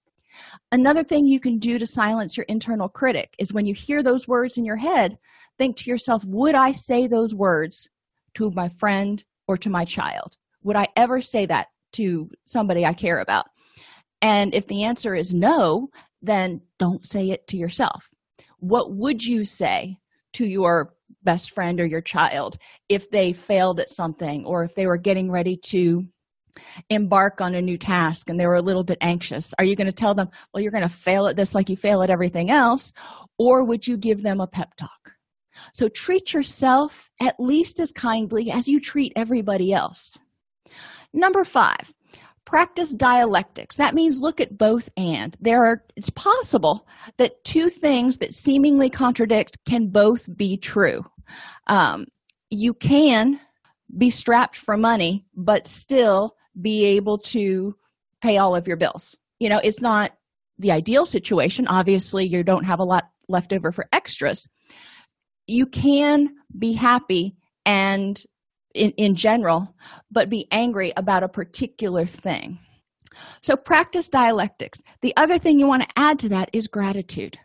Another 0.70 1.02
thing 1.02 1.26
you 1.26 1.40
can 1.40 1.58
do 1.58 1.76
to 1.78 1.86
silence 1.86 2.36
your 2.36 2.46
internal 2.48 2.88
critic 2.88 3.34
is 3.38 3.52
when 3.52 3.66
you 3.66 3.74
hear 3.74 4.04
those 4.04 4.28
words 4.28 4.58
in 4.58 4.64
your 4.64 4.76
head, 4.76 5.18
think 5.58 5.76
to 5.78 5.90
yourself, 5.90 6.24
Would 6.24 6.54
I 6.54 6.70
say 6.70 7.08
those 7.08 7.34
words 7.34 7.88
to 8.34 8.50
my 8.52 8.68
friend 8.68 9.24
or 9.48 9.56
to 9.56 9.70
my 9.70 9.84
child? 9.84 10.36
Would 10.62 10.76
I 10.76 10.86
ever 10.96 11.20
say 11.20 11.46
that 11.46 11.66
to 11.94 12.30
somebody 12.46 12.84
I 12.84 12.92
care 12.92 13.18
about? 13.18 13.46
And 14.22 14.54
if 14.54 14.66
the 14.66 14.84
answer 14.84 15.14
is 15.14 15.34
no, 15.34 15.88
then 16.22 16.62
don't 16.78 17.04
say 17.04 17.30
it 17.30 17.46
to 17.48 17.56
yourself. 17.56 18.08
What 18.58 18.92
would 18.92 19.22
you 19.22 19.44
say 19.44 19.98
to 20.34 20.46
your 20.46 20.94
best 21.22 21.50
friend 21.50 21.80
or 21.80 21.86
your 21.86 22.00
child 22.00 22.56
if 22.88 23.10
they 23.10 23.32
failed 23.32 23.80
at 23.80 23.90
something 23.90 24.44
or 24.46 24.64
if 24.64 24.74
they 24.74 24.86
were 24.86 24.96
getting 24.96 25.30
ready 25.30 25.56
to 25.56 26.06
embark 26.88 27.40
on 27.40 27.54
a 27.54 27.62
new 27.62 27.76
task 27.76 28.30
and 28.30 28.38
they 28.38 28.46
were 28.46 28.54
a 28.54 28.62
little 28.62 28.84
bit 28.84 28.98
anxious? 29.00 29.52
Are 29.58 29.64
you 29.64 29.76
going 29.76 29.86
to 29.86 29.92
tell 29.92 30.14
them, 30.14 30.28
well, 30.52 30.62
you're 30.62 30.72
going 30.72 30.82
to 30.82 30.88
fail 30.88 31.26
at 31.26 31.36
this 31.36 31.54
like 31.54 31.68
you 31.68 31.76
fail 31.76 32.02
at 32.02 32.10
everything 32.10 32.50
else? 32.50 32.92
Or 33.38 33.64
would 33.64 33.86
you 33.86 33.96
give 33.96 34.22
them 34.22 34.40
a 34.40 34.46
pep 34.46 34.74
talk? 34.76 35.12
So 35.72 35.88
treat 35.88 36.32
yourself 36.32 37.10
at 37.20 37.38
least 37.38 37.80
as 37.80 37.92
kindly 37.92 38.50
as 38.50 38.68
you 38.68 38.80
treat 38.80 39.12
everybody 39.16 39.72
else. 39.72 40.18
Number 41.14 41.44
five, 41.44 41.94
practice 42.44 42.90
dialectics. 42.90 43.76
That 43.76 43.94
means 43.94 44.20
look 44.20 44.40
at 44.40 44.58
both 44.58 44.90
and. 44.96 45.36
There 45.40 45.64
are 45.64 45.82
it's 45.96 46.10
possible 46.10 46.86
that 47.16 47.42
two 47.44 47.68
things 47.68 48.18
that 48.18 48.34
seemingly 48.34 48.90
contradict 48.90 49.56
can 49.64 49.86
both 49.88 50.28
be 50.36 50.56
true. 50.56 51.06
Um, 51.68 52.06
you 52.50 52.74
can 52.74 53.40
be 53.96 54.10
strapped 54.10 54.56
for 54.56 54.76
money, 54.76 55.24
but 55.34 55.66
still 55.66 56.36
be 56.60 56.84
able 56.84 57.18
to 57.18 57.76
pay 58.20 58.36
all 58.38 58.56
of 58.56 58.66
your 58.66 58.76
bills. 58.76 59.16
You 59.38 59.48
know, 59.48 59.60
it's 59.62 59.80
not 59.80 60.12
the 60.58 60.72
ideal 60.72 61.06
situation. 61.06 61.68
Obviously, 61.68 62.26
you 62.26 62.42
don't 62.42 62.64
have 62.64 62.80
a 62.80 62.84
lot 62.84 63.04
left 63.28 63.52
over 63.52 63.72
for 63.72 63.88
extras. 63.92 64.48
You 65.46 65.66
can 65.66 66.34
be 66.56 66.72
happy 66.72 67.36
and 67.64 68.22
in, 68.74 68.90
in 68.92 69.14
general, 69.14 69.74
but 70.10 70.28
be 70.28 70.46
angry 70.50 70.92
about 70.96 71.22
a 71.22 71.28
particular 71.28 72.04
thing. 72.06 72.58
So 73.42 73.56
practice 73.56 74.08
dialectics. 74.08 74.82
The 75.02 75.14
other 75.16 75.38
thing 75.38 75.58
you 75.58 75.66
want 75.66 75.82
to 75.82 75.88
add 75.96 76.18
to 76.20 76.28
that 76.30 76.50
is 76.52 76.66
gratitude. 76.66 77.38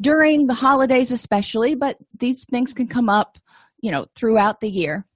During 0.00 0.46
the 0.46 0.54
holidays, 0.54 1.12
especially, 1.12 1.74
but 1.74 1.96
these 2.18 2.44
things 2.50 2.72
can 2.72 2.86
come 2.86 3.08
up, 3.08 3.38
you 3.80 3.90
know, 3.90 4.06
throughout 4.14 4.60
the 4.60 4.68
year. 4.68 5.06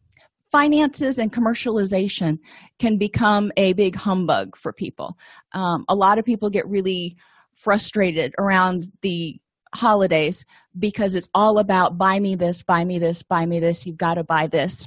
Finances 0.51 1.19
and 1.19 1.33
commercialization 1.33 2.39
can 2.79 2.97
become 2.97 3.51
a 3.57 3.73
big 3.73 3.97
humbug 3.97 4.57
for 4.57 4.73
people. 4.73 5.17
Um, 5.53 5.85
a 5.89 5.95
lot 5.95 6.19
of 6.19 6.25
people 6.25 6.49
get 6.49 6.69
really 6.69 7.17
frustrated 7.53 8.35
around 8.39 8.87
the 9.03 9.41
holidays 9.75 10.45
because 10.79 11.15
it's 11.15 11.29
all 11.35 11.59
about 11.59 11.99
buy 11.99 12.21
me 12.21 12.37
this, 12.37 12.63
buy 12.63 12.85
me 12.85 12.99
this, 12.99 13.23
buy 13.23 13.47
me 13.47 13.59
this, 13.59 13.85
you've 13.85 13.97
got 13.97 14.15
to 14.15 14.23
buy 14.23 14.47
this 14.47 14.87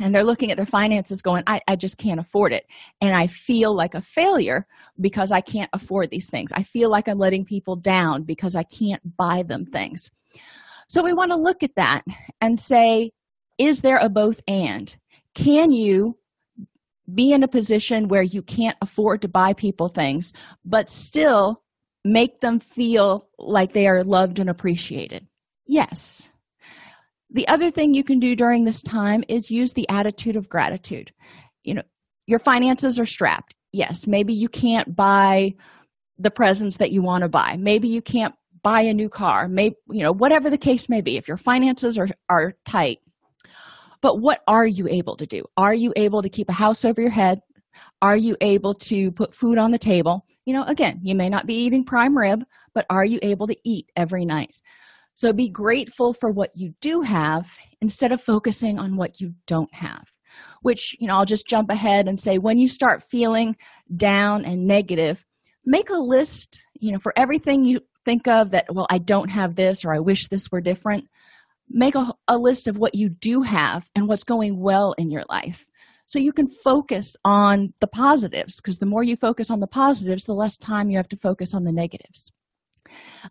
and 0.00 0.14
they're 0.14 0.24
looking 0.24 0.50
at 0.50 0.56
their 0.56 0.66
finances 0.66 1.22
going 1.22 1.42
I, 1.46 1.60
I 1.66 1.76
just 1.76 1.98
can't 1.98 2.20
afford 2.20 2.52
it. 2.52 2.66
And 3.00 3.14
i 3.14 3.26
feel 3.26 3.74
like 3.74 3.94
a 3.94 4.02
failure 4.02 4.66
because 5.00 5.32
i 5.32 5.40
can't 5.40 5.70
afford 5.72 6.10
these 6.10 6.28
things. 6.28 6.52
I 6.52 6.62
feel 6.62 6.90
like 6.90 7.08
i'm 7.08 7.18
letting 7.18 7.44
people 7.44 7.76
down 7.76 8.22
because 8.22 8.56
i 8.56 8.62
can't 8.62 9.16
buy 9.16 9.42
them 9.42 9.66
things. 9.66 10.10
So 10.88 11.02
we 11.02 11.12
want 11.12 11.32
to 11.32 11.36
look 11.36 11.62
at 11.62 11.74
that 11.76 12.04
and 12.40 12.60
say 12.60 13.12
is 13.58 13.80
there 13.80 13.98
a 13.98 14.08
both 14.08 14.40
and? 14.46 14.94
Can 15.34 15.72
you 15.72 16.18
be 17.12 17.32
in 17.32 17.42
a 17.42 17.48
position 17.48 18.08
where 18.08 18.22
you 18.22 18.42
can't 18.42 18.76
afford 18.82 19.22
to 19.22 19.28
buy 19.28 19.52
people 19.52 19.88
things 19.88 20.32
but 20.64 20.90
still 20.90 21.62
make 22.04 22.40
them 22.40 22.60
feel 22.60 23.28
like 23.38 23.72
they 23.72 23.86
are 23.86 24.04
loved 24.04 24.38
and 24.38 24.50
appreciated? 24.50 25.26
Yes 25.66 26.28
the 27.30 27.48
other 27.48 27.70
thing 27.70 27.94
you 27.94 28.04
can 28.04 28.18
do 28.18 28.36
during 28.36 28.64
this 28.64 28.82
time 28.82 29.24
is 29.28 29.50
use 29.50 29.72
the 29.72 29.88
attitude 29.88 30.36
of 30.36 30.48
gratitude. 30.48 31.12
You 31.64 31.74
know, 31.74 31.82
your 32.26 32.38
finances 32.38 32.98
are 33.00 33.06
strapped. 33.06 33.54
Yes, 33.72 34.06
maybe 34.06 34.32
you 34.32 34.48
can't 34.48 34.94
buy 34.94 35.54
the 36.18 36.30
presents 36.30 36.78
that 36.78 36.92
you 36.92 37.02
want 37.02 37.22
to 37.22 37.28
buy. 37.28 37.56
Maybe 37.58 37.88
you 37.88 38.00
can't 38.00 38.34
buy 38.62 38.82
a 38.82 38.94
new 38.94 39.08
car. 39.08 39.48
Maybe, 39.48 39.76
you 39.90 40.02
know, 40.02 40.12
whatever 40.12 40.50
the 40.50 40.58
case 40.58 40.88
may 40.88 41.00
be. 41.00 41.16
If 41.16 41.28
your 41.28 41.36
finances 41.36 41.98
are, 41.98 42.08
are 42.28 42.54
tight, 42.64 42.98
but 44.00 44.20
what 44.20 44.42
are 44.46 44.66
you 44.66 44.88
able 44.88 45.16
to 45.16 45.26
do? 45.26 45.44
Are 45.56 45.74
you 45.74 45.92
able 45.96 46.22
to 46.22 46.28
keep 46.28 46.48
a 46.48 46.54
house 46.54 46.84
over 46.84 47.00
your 47.00 47.10
head? 47.10 47.40
Are 48.00 48.16
you 48.16 48.36
able 48.40 48.74
to 48.74 49.10
put 49.12 49.34
food 49.34 49.58
on 49.58 49.70
the 49.70 49.78
table? 49.78 50.24
You 50.46 50.54
know, 50.54 50.64
again, 50.64 51.00
you 51.02 51.14
may 51.14 51.28
not 51.28 51.46
be 51.46 51.54
eating 51.54 51.84
prime 51.84 52.16
rib, 52.16 52.44
but 52.74 52.86
are 52.88 53.04
you 53.04 53.18
able 53.22 53.46
to 53.48 53.56
eat 53.64 53.90
every 53.96 54.24
night? 54.24 54.54
So 55.16 55.32
be 55.32 55.48
grateful 55.48 56.12
for 56.12 56.30
what 56.30 56.50
you 56.54 56.74
do 56.82 57.00
have 57.00 57.50
instead 57.80 58.12
of 58.12 58.20
focusing 58.20 58.78
on 58.78 58.96
what 58.96 59.18
you 59.18 59.32
don't 59.46 59.74
have. 59.74 60.04
Which, 60.60 60.94
you 61.00 61.08
know, 61.08 61.14
I'll 61.14 61.24
just 61.24 61.46
jump 61.46 61.70
ahead 61.70 62.06
and 62.06 62.20
say 62.20 62.36
when 62.36 62.58
you 62.58 62.68
start 62.68 63.02
feeling 63.02 63.56
down 63.96 64.44
and 64.44 64.66
negative, 64.66 65.24
make 65.64 65.88
a 65.88 65.94
list, 65.94 66.60
you 66.74 66.92
know, 66.92 66.98
for 66.98 67.14
everything 67.16 67.64
you 67.64 67.80
think 68.04 68.28
of 68.28 68.50
that, 68.50 68.66
well, 68.70 68.86
I 68.90 68.98
don't 68.98 69.30
have 69.30 69.56
this 69.56 69.86
or 69.86 69.94
I 69.94 70.00
wish 70.00 70.28
this 70.28 70.52
were 70.52 70.60
different. 70.60 71.06
Make 71.70 71.94
a, 71.94 72.12
a 72.28 72.36
list 72.36 72.68
of 72.68 72.76
what 72.76 72.94
you 72.94 73.08
do 73.08 73.40
have 73.40 73.88
and 73.94 74.06
what's 74.08 74.22
going 74.22 74.60
well 74.60 74.94
in 74.98 75.10
your 75.10 75.24
life 75.30 75.64
so 76.04 76.18
you 76.18 76.32
can 76.32 76.46
focus 76.46 77.16
on 77.24 77.72
the 77.80 77.86
positives 77.86 78.60
because 78.60 78.78
the 78.78 78.86
more 78.86 79.02
you 79.02 79.16
focus 79.16 79.50
on 79.50 79.60
the 79.60 79.66
positives 79.66 80.24
the 80.24 80.34
less 80.34 80.58
time 80.58 80.90
you 80.90 80.98
have 80.98 81.08
to 81.08 81.16
focus 81.16 81.54
on 81.54 81.64
the 81.64 81.72
negatives 81.72 82.32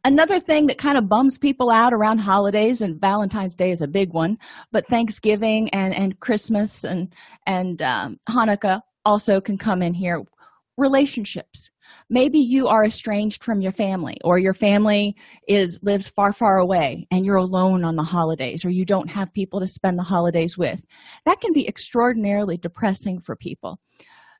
Another 0.04 0.40
thing 0.40 0.68
that 0.68 0.78
kind 0.78 0.98
of 0.98 1.10
bums 1.10 1.38
people 1.38 1.70
out 1.72 1.94
around 1.94 2.20
holidays, 2.20 2.82
and 2.82 3.00
Valentine's 3.00 3.56
Day 3.56 3.72
is 3.72 3.82
a 3.82 3.88
big 3.88 4.14
one, 4.14 4.38
but 4.72 4.88
Thanksgiving 4.88 5.70
and, 5.70 5.94
and 5.94 6.20
Christmas 6.20 6.84
and, 6.84 7.14
and 7.46 7.82
um, 7.82 8.18
Hanukkah 8.30 8.82
also 9.06 9.40
can 9.40 9.58
come 9.58 9.82
in 9.82 9.94
here. 9.94 10.22
Relationships. 10.78 11.70
Maybe 12.10 12.40
you 12.40 12.68
are 12.68 12.84
estranged 12.86 13.44
from 13.44 13.62
your 13.62 13.72
family, 13.72 14.18
or 14.24 14.38
your 14.38 14.54
family 14.54 15.16
is 15.48 15.80
lives 15.84 16.10
far, 16.10 16.34
far 16.34 16.58
away, 16.58 17.08
and 17.12 17.26
you're 17.26 17.36
alone 17.36 17.86
on 17.86 17.96
the 17.96 18.04
holidays, 18.04 18.66
or 18.66 18.70
you 18.70 18.86
don't 18.86 19.10
have 19.10 19.34
people 19.34 19.60
to 19.60 19.68
spend 19.68 19.98
the 19.98 20.04
holidays 20.04 20.58
with. 20.58 20.82
That 21.26 21.40
can 21.40 21.54
be 21.54 21.68
extraordinarily 21.68 22.58
depressing 22.58 23.22
for 23.22 23.36
people. 23.36 23.80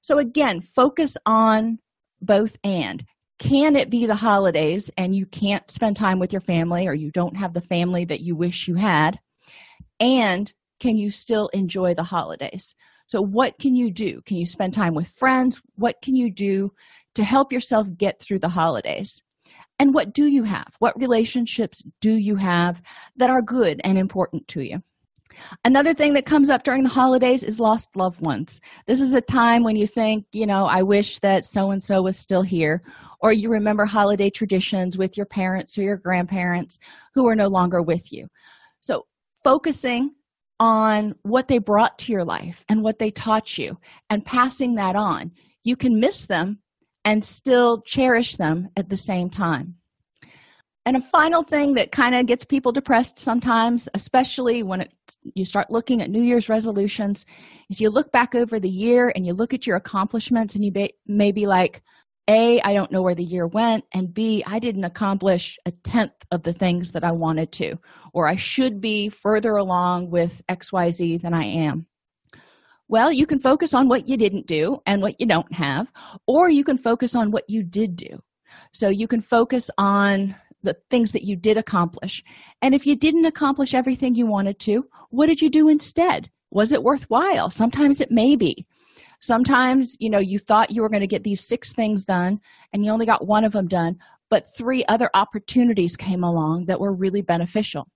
So, 0.02 0.18
again, 0.18 0.62
focus 0.62 1.16
on 1.26 1.80
both 2.22 2.58
and 2.64 3.04
can 3.40 3.76
it 3.76 3.90
be 3.90 4.06
the 4.06 4.16
holidays 4.16 4.90
and 4.98 5.16
you 5.16 5.26
can't 5.26 5.70
spend 5.70 5.98
time 5.98 6.20
with 6.20 6.32
your 6.32 6.42
family 6.42 6.88
or 6.88 6.94
you 6.94 7.12
don't 7.12 7.38
have 7.38 7.54
the 7.54 7.62
family 7.62 8.06
that 8.06 8.22
you 8.22 8.36
wish 8.36 8.68
you 8.68 8.76
had? 8.76 9.20
And 10.00 10.52
can 10.80 10.98
you 10.98 11.12
still 11.12 11.48
enjoy 11.50 11.94
the 11.94 12.04
holidays? 12.04 12.76
So 13.08 13.22
what 13.22 13.60
can 13.60 13.76
you 13.76 13.92
do? 13.92 14.22
Can 14.22 14.38
you 14.38 14.46
spend 14.46 14.74
time 14.74 14.96
with 14.96 15.08
friends? 15.08 15.62
What 15.76 16.02
can 16.02 16.16
you 16.16 16.32
do 16.32 16.74
to 17.16 17.24
help 17.24 17.52
yourself 17.52 17.88
get 17.98 18.20
through 18.20 18.40
the 18.40 18.50
holidays? 18.50 19.22
And 19.78 19.94
what 19.94 20.14
do 20.14 20.26
you 20.26 20.44
have? 20.44 20.76
What 20.80 21.00
relationships 21.00 21.84
do 22.00 22.14
you 22.14 22.38
have 22.38 22.82
that 23.18 23.30
are 23.30 23.42
good 23.42 23.82
and 23.84 23.98
important 23.98 24.48
to 24.50 24.62
you 24.62 24.82
Another 25.64 25.94
thing 25.94 26.14
that 26.14 26.26
comes 26.26 26.50
up 26.50 26.64
during 26.64 26.84
the 26.84 26.90
holidays 26.90 27.44
is 27.44 27.60
lost 27.60 27.96
loved 27.96 28.22
ones. 28.22 28.62
This 28.88 29.02
is 29.02 29.14
a 29.14 29.22
time 29.22 29.64
when 29.64 29.76
you 29.76 29.88
think, 29.88 30.26
you 30.32 30.46
know, 30.46 30.66
I 30.66 30.84
wish 30.84 31.20
that 31.20 31.46
so 31.46 31.72
and 31.72 31.82
so 31.82 32.02
was 32.02 32.18
still 32.18 32.42
here, 32.42 32.84
or 33.22 33.32
you 33.32 33.50
remember 33.50 33.86
holiday 33.86 34.30
traditions 34.30 34.98
with 34.98 35.18
your 35.18 35.26
parents 35.26 35.78
or 35.78 35.84
your 35.84 35.98
grandparents 35.98 36.80
who 37.14 37.28
are 37.28 37.36
no 37.36 37.48
longer 37.48 37.82
with 37.82 38.12
you. 38.12 38.28
So, 38.82 39.06
focusing 39.44 40.12
on 40.60 41.14
what 41.24 41.48
they 41.48 41.58
brought 41.58 42.00
to 42.00 42.12
your 42.12 42.24
life 42.24 42.64
and 42.70 42.82
what 42.82 43.00
they 43.00 43.12
taught 43.12 43.58
you 43.58 43.78
and 44.10 44.26
passing 44.26 44.76
that 44.76 44.96
on, 44.96 45.32
you 45.64 45.76
can 45.76 46.00
miss 46.00 46.26
them 46.26 46.60
and 47.04 47.24
still 47.24 47.82
cherish 47.82 48.36
them 48.36 48.70
at 48.76 48.90
the 48.90 48.98
same 48.98 49.30
time. 49.30 49.76
And 50.86 50.96
a 50.96 51.02
final 51.02 51.42
thing 51.42 51.74
that 51.74 51.92
kind 51.92 52.14
of 52.14 52.28
gets 52.28 52.46
people 52.46 52.72
depressed 52.72 53.18
sometimes 53.18 53.90
especially 53.94 54.64
when 54.64 54.82
it, 54.82 54.94
you 55.34 55.44
start 55.44 55.72
looking 55.72 56.02
at 56.02 56.10
new 56.10 56.22
year's 56.22 56.50
resolutions 56.50 57.26
is 57.70 57.82
you 57.82 57.90
look 57.90 58.12
back 58.12 58.36
over 58.36 58.60
the 58.60 58.70
year 58.70 59.12
and 59.16 59.26
you 59.26 59.34
look 59.34 59.54
at 59.54 59.66
your 59.66 59.76
accomplishments 59.76 60.56
and 60.56 60.64
you 60.64 60.72
may, 60.72 60.92
may 61.08 61.32
be 61.32 61.48
like 61.48 61.82
a 62.28 62.60
i 62.62 62.74
don't 62.74 62.92
know 62.92 63.02
where 63.02 63.16
the 63.16 63.24
year 63.24 63.48
went 63.48 63.84
and 63.94 64.14
b 64.14 64.44
i 64.46 64.60
didn't 64.60 64.84
accomplish 64.84 65.58
a 65.66 65.72
tenth 65.72 66.14
of 66.32 66.44
the 66.44 66.54
things 66.54 66.92
that 66.92 67.04
i 67.04 67.12
wanted 67.12 67.52
to 67.52 67.76
or 68.14 68.28
i 68.28 68.36
should 68.36 68.80
be 68.80 69.10
further 69.10 69.56
along 69.56 70.10
with 70.10 70.42
xyz 70.50 71.22
than 71.22 71.34
i 71.34 71.44
am. 71.44 71.86
Well 72.88 73.12
you 73.12 73.26
can 73.26 73.40
focus 73.40 73.74
on 73.74 73.88
what 73.88 74.08
you 74.08 74.18
didn't 74.18 74.48
do 74.48 74.80
and 74.86 75.02
what 75.02 75.20
you 75.20 75.26
don't 75.26 75.52
have 75.54 75.92
or 76.28 76.50
you 76.50 76.64
can 76.64 76.78
focus 76.78 77.16
on 77.16 77.32
what 77.32 77.50
you 77.50 77.64
did 77.64 77.96
do. 77.96 78.20
So 78.74 78.90
you 78.90 79.08
can 79.08 79.22
focus 79.22 79.70
on 79.78 80.36
the 80.66 80.76
things 80.90 81.14
that 81.14 81.24
you 81.24 81.36
did 81.36 81.58
accomplish. 81.58 82.24
And 82.62 82.76
if 82.76 82.86
you 82.86 82.96
didn't 82.96 83.26
accomplish 83.26 83.74
everything 83.74 84.16
you 84.16 84.26
wanted 84.26 84.60
to 84.62 84.86
what 85.10 85.28
did 85.28 85.42
you 85.42 85.50
do 85.50 85.70
instead? 85.70 86.30
Was 86.52 86.74
it 86.74 86.84
worthwhile? 86.84 87.50
Sometimes 87.50 88.02
it 88.02 88.12
may 88.12 88.36
be. 88.36 88.66
Sometimes 89.22 89.96
you 90.00 90.10
know 90.10 90.20
you 90.20 90.40
thought 90.40 90.72
you 90.72 90.82
were 90.82 90.90
going 90.90 91.02
to 91.02 91.08
get 91.08 91.24
these 91.24 91.48
six 91.48 91.72
things 91.72 92.06
done 92.06 92.40
and 92.74 92.84
you 92.84 92.92
only 92.92 93.06
got 93.06 93.28
one 93.28 93.46
of 93.46 93.54
them 93.54 93.68
done 93.68 93.98
but 94.30 94.46
three 94.58 94.84
other 94.88 95.10
opportunities 95.14 95.96
came 95.96 96.24
along 96.24 96.66
that 96.66 96.80
were 96.80 96.94
really 96.94 97.22
beneficial. 97.22 97.88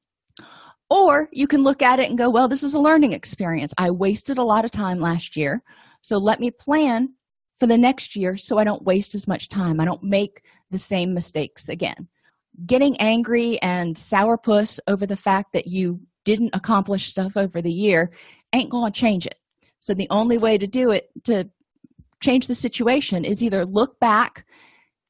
Or 0.91 1.27
you 1.31 1.47
can 1.47 1.63
look 1.63 1.81
at 1.81 1.99
it 1.99 2.09
and 2.09 2.17
go 2.17 2.29
well 2.29 2.47
this 2.47 2.63
is 2.63 2.73
a 2.73 2.79
learning 2.79 3.13
experience. 3.13 3.73
I 3.77 3.91
wasted 3.91 4.37
a 4.37 4.43
lot 4.43 4.65
of 4.65 4.71
time 4.71 4.99
last 4.99 5.35
year 5.35 5.61
so 6.01 6.17
let 6.17 6.39
me 6.39 6.51
plan 6.51 7.13
for 7.59 7.67
the 7.67 7.77
next 7.77 8.15
year 8.15 8.37
so 8.37 8.57
i 8.57 8.63
don't 8.63 8.85
waste 8.85 9.15
as 9.15 9.27
much 9.27 9.49
time. 9.49 9.81
I 9.81 9.85
don't 9.85 10.03
make 10.03 10.41
the 10.71 10.77
same 10.77 11.13
mistakes 11.13 11.67
again 11.67 12.07
getting 12.65 12.97
angry 12.99 13.59
and 13.61 13.95
sourpuss 13.95 14.79
over 14.87 15.05
the 15.05 15.17
fact 15.17 15.53
that 15.53 15.67
you 15.67 15.99
didn't 16.25 16.53
accomplish 16.53 17.07
stuff 17.07 17.37
over 17.37 17.61
the 17.61 17.71
year 17.71 18.11
ain't 18.53 18.69
going 18.69 18.91
to 18.91 18.99
change 18.99 19.25
it. 19.25 19.35
So 19.79 19.93
the 19.93 20.07
only 20.09 20.37
way 20.37 20.57
to 20.57 20.67
do 20.67 20.91
it 20.91 21.09
to 21.25 21.49
change 22.21 22.47
the 22.47 22.55
situation 22.55 23.23
is 23.23 23.43
either 23.43 23.65
look 23.65 23.99
back 23.99 24.45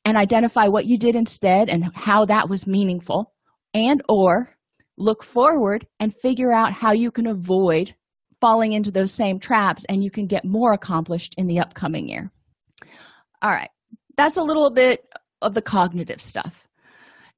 and 0.05 0.17
identify 0.17 0.67
what 0.67 0.85
you 0.85 0.97
did 0.97 1.15
instead 1.15 1.69
and 1.69 1.91
how 1.95 2.25
that 2.25 2.49
was 2.49 2.67
meaningful 2.67 3.33
and 3.73 4.01
or 4.07 4.55
look 4.97 5.23
forward 5.23 5.87
and 5.99 6.13
figure 6.13 6.51
out 6.51 6.73
how 6.73 6.91
you 6.91 7.11
can 7.11 7.27
avoid 7.27 7.95
falling 8.39 8.73
into 8.73 8.91
those 8.91 9.11
same 9.11 9.39
traps 9.39 9.85
and 9.89 10.03
you 10.03 10.11
can 10.11 10.27
get 10.27 10.45
more 10.45 10.73
accomplished 10.73 11.35
in 11.37 11.47
the 11.47 11.59
upcoming 11.59 12.07
year. 12.07 12.31
All 13.41 13.51
right. 13.51 13.69
That's 14.17 14.37
a 14.37 14.43
little 14.43 14.69
bit 14.69 15.05
of 15.41 15.53
the 15.53 15.61
cognitive 15.61 16.21
stuff 16.21 16.68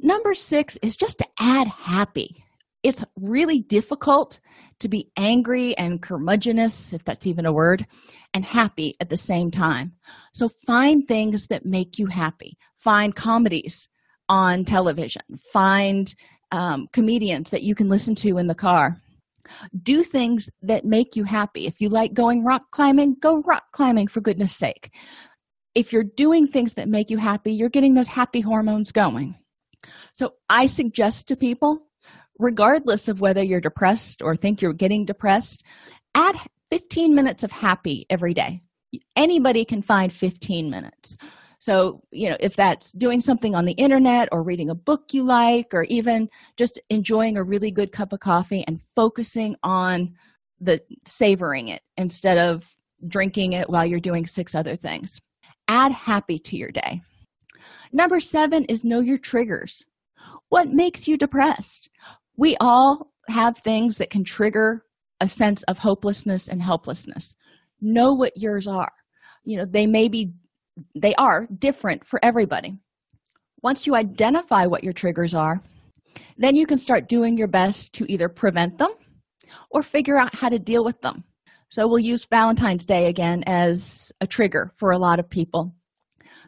number 0.02 0.34
six 0.34 0.78
is 0.82 0.96
just 0.96 1.18
to 1.20 1.28
add 1.40 1.68
happy 1.68 2.44
it's 2.84 3.04
really 3.16 3.60
difficult 3.60 4.40
to 4.80 4.90
be 4.90 5.12
angry 5.16 5.78
and 5.78 6.02
curmudgeonous, 6.02 6.94
if 6.94 7.04
that's 7.04 7.28
even 7.28 7.46
a 7.46 7.54
word, 7.54 7.86
and 8.34 8.44
happy 8.44 8.96
at 9.00 9.10
the 9.10 9.18
same 9.18 9.52
time. 9.52 9.94
So 10.34 10.50
find 10.50 11.08
things 11.08 11.48
that 11.48 11.66
make 11.66 12.00
you 12.00 12.08
happy. 12.08 12.58
Find 12.78 13.16
comedies 13.16 13.88
on 14.28 14.66
television. 14.66 15.22
Find 15.54 16.14
um, 16.52 16.88
comedians 16.94 17.52
that 17.52 17.64
you 17.64 17.76
can 17.76 17.90
listen 17.90 18.16
to 18.16 18.38
in 18.38 18.48
the 18.48 18.56
car. 18.56 18.98
Do 19.84 20.04
things 20.04 20.50
that 20.64 20.86
make 20.86 21.16
you 21.16 21.26
happy. 21.26 21.68
If 21.68 21.82
you 21.82 21.90
like 21.90 22.14
going 22.14 22.44
rock 22.44 22.64
climbing, 22.72 23.18
go 23.22 23.42
rock 23.42 23.66
climbing 23.74 24.08
for 24.08 24.22
goodness 24.22 24.56
sake. 24.56 24.92
If 25.76 25.94
you're 25.94 26.04
doing 26.04 26.48
things 26.48 26.74
that 26.74 26.90
make 26.90 27.10
you 27.10 27.18
happy, 27.18 27.54
you're 27.54 27.70
getting 27.70 27.94
those 27.94 28.08
happy 28.08 28.42
hormones 28.42 28.92
going. 28.92 29.36
So 30.14 30.34
I 30.50 30.66
suggest 30.68 31.28
to 31.28 31.36
people 31.36 31.88
regardless 32.42 33.08
of 33.08 33.22
whether 33.22 33.44
you're 33.44 33.62
depressed 33.62 34.22
or 34.22 34.36
think 34.36 34.62
you're 34.62 34.74
getting 34.74 35.06
depressed, 35.06 35.64
add 36.16 36.36
15 36.72 37.14
minutes 37.14 37.44
of 37.44 37.52
happy 37.52 38.06
every 38.10 38.34
day. 38.34 38.62
Anybody 39.16 39.64
can 39.64 39.82
find 39.82 40.12
15 40.12 40.70
minutes. 40.70 41.18
So, 41.60 42.02
you 42.12 42.30
know, 42.30 42.38
if 42.40 42.56
that's 42.56 42.92
doing 42.92 43.22
something 43.22 43.54
on 43.54 43.66
the 43.66 43.74
internet 43.74 44.30
or 44.32 44.42
reading 44.42 44.72
a 44.72 44.76
book 44.76 45.14
you 45.14 45.22
like, 45.22 45.68
or 45.74 45.84
even 45.84 46.28
just 46.58 46.82
enjoying 46.90 47.38
a 47.38 47.44
really 47.44 47.70
good 47.70 47.92
cup 47.92 48.12
of 48.12 48.20
coffee 48.20 48.64
and 48.68 48.82
focusing 48.82 49.56
on 49.62 50.16
the 50.60 50.82
savoring 51.06 51.68
it 51.68 51.84
instead 51.98 52.40
of 52.40 52.76
drinking 53.08 53.54
it 53.54 53.70
while 53.70 53.86
you're 53.86 54.00
doing 54.00 54.26
six 54.26 54.56
other 54.56 54.76
things. 54.76 55.22
Add 55.68 55.92
happy 55.92 56.40
to 56.40 56.58
your 56.58 56.72
day. 56.72 57.02
Number 57.92 58.20
seven 58.20 58.66
is 58.66 58.84
know 58.84 59.00
your 59.00 59.18
triggers. 59.18 59.86
What 60.50 60.70
makes 60.70 61.08
you 61.08 61.18
depressed? 61.18 61.90
we 62.42 62.58
all 62.60 63.12
have 63.28 63.58
things 63.60 64.00
that 64.00 64.10
can 64.10 64.24
trigger 64.24 64.84
a 65.20 65.28
sense 65.28 65.62
of 65.64 65.78
hopelessness 65.78 66.48
and 66.48 66.60
helplessness. 66.60 67.36
Know 67.80 68.14
what 68.14 68.34
yours 68.36 68.68
are. 68.68 68.92
You 69.44 69.58
know 69.58 69.66
they 69.66 69.86
may 69.86 70.10
be 70.10 70.34
they 70.96 71.14
are 71.16 71.48
different 71.60 72.08
for 72.08 72.20
everybody. 72.24 72.80
Once 73.62 73.86
you 73.86 73.96
identify 73.96 74.66
what 74.66 74.84
your 74.84 74.94
triggers 74.94 75.36
are 75.36 75.62
then 76.38 76.56
you 76.56 76.66
can 76.66 76.78
start 76.78 77.08
doing 77.08 77.38
your 77.38 77.48
best 77.48 77.94
to 77.94 78.12
either 78.12 78.28
prevent 78.28 78.78
them 78.78 78.90
or 79.70 79.84
figure 79.84 80.18
out 80.18 80.34
how 80.36 80.50
to 80.50 80.60
deal 80.60 80.84
with 80.84 81.00
them. 81.02 81.24
So 81.70 81.88
we'll 81.88 82.00
use 82.00 82.26
valentine's 82.26 82.86
day 82.86 83.08
again 83.08 83.44
as 83.46 84.12
a 84.20 84.28
trigger 84.28 84.72
for 84.76 84.92
a 84.92 84.98
lot 84.98 85.20
of 85.20 85.30
people 85.30 85.74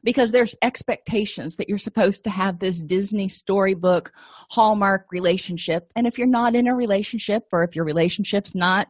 because 0.04 0.32
there's 0.32 0.56
expectations 0.62 1.56
that 1.56 1.70
you're 1.70 1.78
supposed 1.78 2.24
to 2.24 2.30
have 2.30 2.60
this 2.60 2.82
Disney 2.82 3.28
storybook 3.28 4.12
hallmark 4.50 5.06
relationship. 5.12 5.92
And 5.96 6.06
if 6.06 6.18
you're 6.18 6.28
not 6.28 6.56
in 6.56 6.68
a 6.68 6.76
relationship 6.76 7.44
or 7.52 7.64
if 7.64 7.76
your 7.76 7.86
relationship's 7.86 8.54
not, 8.54 8.88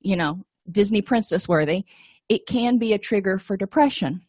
you 0.00 0.16
know, 0.16 0.44
Disney 0.70 1.02
princess 1.02 1.48
worthy, 1.48 1.84
it 2.28 2.46
can 2.46 2.78
be 2.78 2.92
a 2.92 2.98
trigger 2.98 3.38
for 3.38 3.56
depression. 3.56 4.22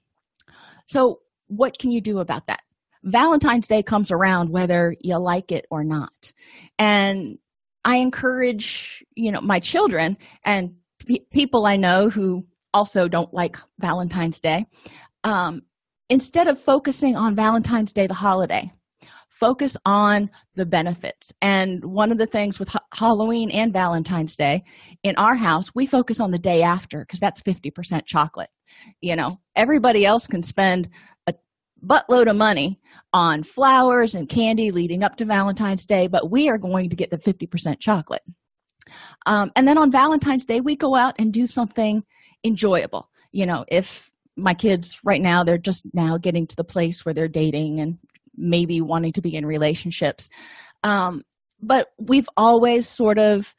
So, 0.88 1.20
what 1.48 1.78
can 1.78 1.92
you 1.92 2.02
do 2.02 2.20
about 2.20 2.48
that? 2.48 2.62
Valentine's 3.04 3.68
Day 3.68 3.84
comes 3.84 4.12
around 4.12 4.50
whether 4.50 4.96
you 5.02 5.18
like 5.18 5.52
it 5.52 5.66
or 5.70 5.84
not. 5.84 6.34
And 6.80 7.38
I 7.86 7.98
encourage, 7.98 9.04
you 9.16 9.32
know, 9.32 9.42
my 9.42 9.60
children 9.60 10.18
and 10.44 10.76
people 11.32 11.66
I 11.66 11.76
know 11.76 12.10
who 12.10 12.46
also 12.74 13.08
don't 13.08 13.34
like 13.34 13.58
Valentine's 13.80 14.40
Day. 14.40 14.66
Um, 15.24 15.62
instead 16.14 16.48
of 16.48 16.62
focusing 16.62 17.16
on 17.16 17.36
Valentine's 17.36 17.92
Day, 17.92 18.06
the 18.06 18.14
holiday, 18.14 18.72
focus 19.30 19.76
on 19.84 20.30
the 20.54 20.64
benefits. 20.64 21.34
And 21.42 21.84
one 21.84 22.12
of 22.12 22.20
the 22.20 22.28
things 22.28 22.60
with 22.60 22.70
Halloween 22.94 23.50
and 23.50 23.74
Valentine's 23.74 24.36
Day 24.36 24.64
in 25.02 25.16
our 25.16 25.34
house, 25.34 25.72
we 25.74 25.88
focus 25.88 26.20
on 26.20 26.30
the 26.30 26.38
day 26.38 26.62
after 26.62 27.00
because 27.00 27.20
that's 27.20 27.42
50% 27.42 28.06
chocolate. 28.06 28.52
You 29.02 29.16
know, 29.16 29.40
everybody 29.56 30.06
else 30.06 30.28
can 30.28 30.44
spend 30.44 30.88
a 31.26 31.34
buttload 31.84 32.30
of 32.30 32.36
money 32.36 32.80
on 33.12 33.42
flowers 33.42 34.14
and 34.14 34.30
candy 34.30 34.70
leading 34.70 35.04
up 35.04 35.16
to 35.16 35.26
Valentine's 35.26 35.84
Day, 35.84 36.08
but 36.08 36.30
we 36.30 36.48
are 36.48 36.60
going 36.60 36.92
to 36.92 36.96
get 36.96 37.10
the 37.10 37.18
50% 37.18 37.80
chocolate. 37.80 38.22
Um, 39.26 39.52
and 39.56 39.68
then 39.68 39.80
on 39.80 39.92
Valentine's 39.92 40.46
Day, 40.46 40.62
we 40.62 40.76
go 40.76 40.94
out 40.94 41.16
and 41.18 41.34
do 41.34 41.48
something 41.48 42.04
enjoyable. 42.44 43.10
You 43.32 43.48
know, 43.48 43.66
if 43.68 44.12
my 44.36 44.54
kids 44.54 45.00
right 45.04 45.22
now 45.22 45.44
they're 45.44 45.58
just 45.58 45.86
now 45.94 46.18
getting 46.18 46.48
to 46.48 46.56
the 46.56 46.64
place 46.64 47.06
where 47.06 47.14
they're 47.14 47.28
dating 47.28 47.80
and 47.80 47.98
maybe 48.36 48.82
wanting 48.82 49.14
to 49.14 49.22
be 49.22 49.36
in 49.36 49.46
relationships. 49.46 50.30
Um, 50.84 51.22
but 51.62 51.90
we've 51.98 52.30
always 52.36 52.88
sort 52.88 53.18
of 53.18 53.56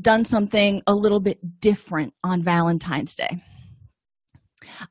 done 0.00 0.24
something 0.24 0.82
a 0.86 0.94
little 0.94 1.20
bit 1.20 1.38
different 1.60 2.14
on 2.24 2.42
valentine's 2.42 3.14
day. 3.14 3.42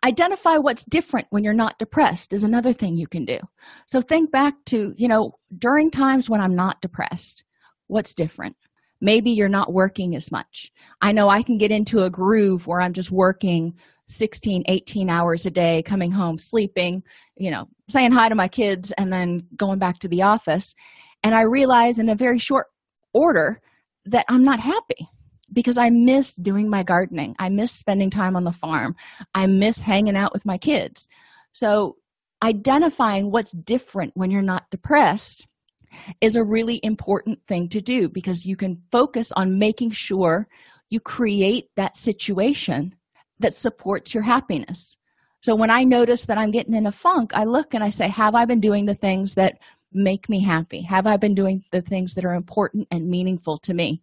Identify 0.03 0.57
what's 0.57 0.83
different 0.85 1.27
when 1.29 1.43
you're 1.43 1.53
not 1.53 1.79
depressed 1.79 2.33
is 2.33 2.43
another 2.43 2.73
thing 2.73 2.97
you 2.97 3.07
can 3.07 3.23
do. 3.23 3.39
So 3.87 4.01
think 4.01 4.31
back 4.31 4.53
to 4.67 4.93
you 4.97 5.07
know 5.07 5.33
during 5.57 5.91
times 5.91 6.29
when 6.29 6.41
i'm 6.41 6.55
not 6.55 6.81
depressed 6.81 7.43
what's 7.87 8.13
different? 8.13 8.55
Maybe 9.01 9.31
you're 9.31 9.49
not 9.49 9.73
working 9.73 10.15
as 10.15 10.31
much. 10.31 10.71
I 11.01 11.11
know 11.11 11.29
i 11.29 11.43
can 11.43 11.57
get 11.57 11.71
into 11.71 12.03
a 12.03 12.09
groove 12.09 12.67
where 12.67 12.81
i'm 12.81 12.93
just 12.93 13.11
working 13.11 13.75
16 14.09 14.63
18 14.67 15.09
hours 15.09 15.45
a 15.45 15.51
day 15.51 15.83
coming 15.83 16.11
home 16.11 16.39
sleeping 16.39 17.03
you 17.37 17.51
know 17.51 17.67
saying 17.87 18.11
hi 18.11 18.27
to 18.27 18.35
my 18.35 18.47
kids 18.47 18.91
and 18.93 19.13
then 19.13 19.43
going 19.55 19.79
back 19.79 19.99
to 19.99 20.07
the 20.07 20.23
office. 20.23 20.75
And 21.23 21.35
i 21.35 21.41
realize 21.41 21.99
in 21.99 22.09
a 22.09 22.15
very 22.15 22.39
short 22.39 22.67
order 23.13 23.61
that 24.05 24.25
i'm 24.29 24.43
not 24.43 24.59
happy 24.59 25.07
because 25.53 25.77
i 25.77 25.89
miss 25.89 26.35
doing 26.35 26.69
my 26.69 26.83
gardening. 26.83 27.35
I 27.39 27.49
miss 27.49 27.71
spending 27.71 28.09
time 28.09 28.35
on 28.35 28.43
the 28.43 28.51
farm. 28.51 28.95
I 29.35 29.47
miss 29.47 29.79
hanging 29.79 30.15
out 30.15 30.33
with 30.33 30.45
my 30.45 30.57
kids. 30.57 31.07
So 31.51 31.97
identifying 32.43 33.31
what's 33.31 33.51
different 33.51 34.13
when 34.15 34.31
you're 34.31 34.41
not 34.41 34.69
depressed 34.69 35.47
is 36.21 36.35
a 36.35 36.43
really 36.43 36.79
important 36.83 37.39
thing 37.47 37.67
to 37.69 37.81
do 37.81 38.09
because 38.09 38.45
you 38.45 38.55
can 38.55 38.81
focus 38.91 39.31
on 39.31 39.59
making 39.59 39.91
sure 39.91 40.47
you 40.89 40.99
create 40.99 41.69
that 41.75 41.97
situation 41.97 42.95
that 43.39 43.53
supports 43.53 44.13
your 44.13 44.23
happiness. 44.23 44.97
So 45.41 45.55
when 45.55 45.71
I 45.71 45.83
notice 45.83 46.25
that 46.25 46.37
I'm 46.37 46.51
getting 46.51 46.75
in 46.75 46.85
a 46.85 46.91
funk, 46.91 47.31
I 47.33 47.45
look 47.45 47.73
and 47.73 47.83
I 47.83 47.89
say, 47.89 48.09
Have 48.09 48.35
I 48.35 48.45
been 48.45 48.59
doing 48.59 48.85
the 48.85 48.95
things 48.95 49.35
that 49.35 49.57
make 49.91 50.29
me 50.29 50.41
happy? 50.41 50.81
Have 50.81 51.07
I 51.07 51.17
been 51.17 51.33
doing 51.33 51.63
the 51.71 51.81
things 51.81 52.13
that 52.13 52.25
are 52.25 52.33
important 52.33 52.87
and 52.91 53.09
meaningful 53.09 53.57
to 53.59 53.73
me? 53.73 54.01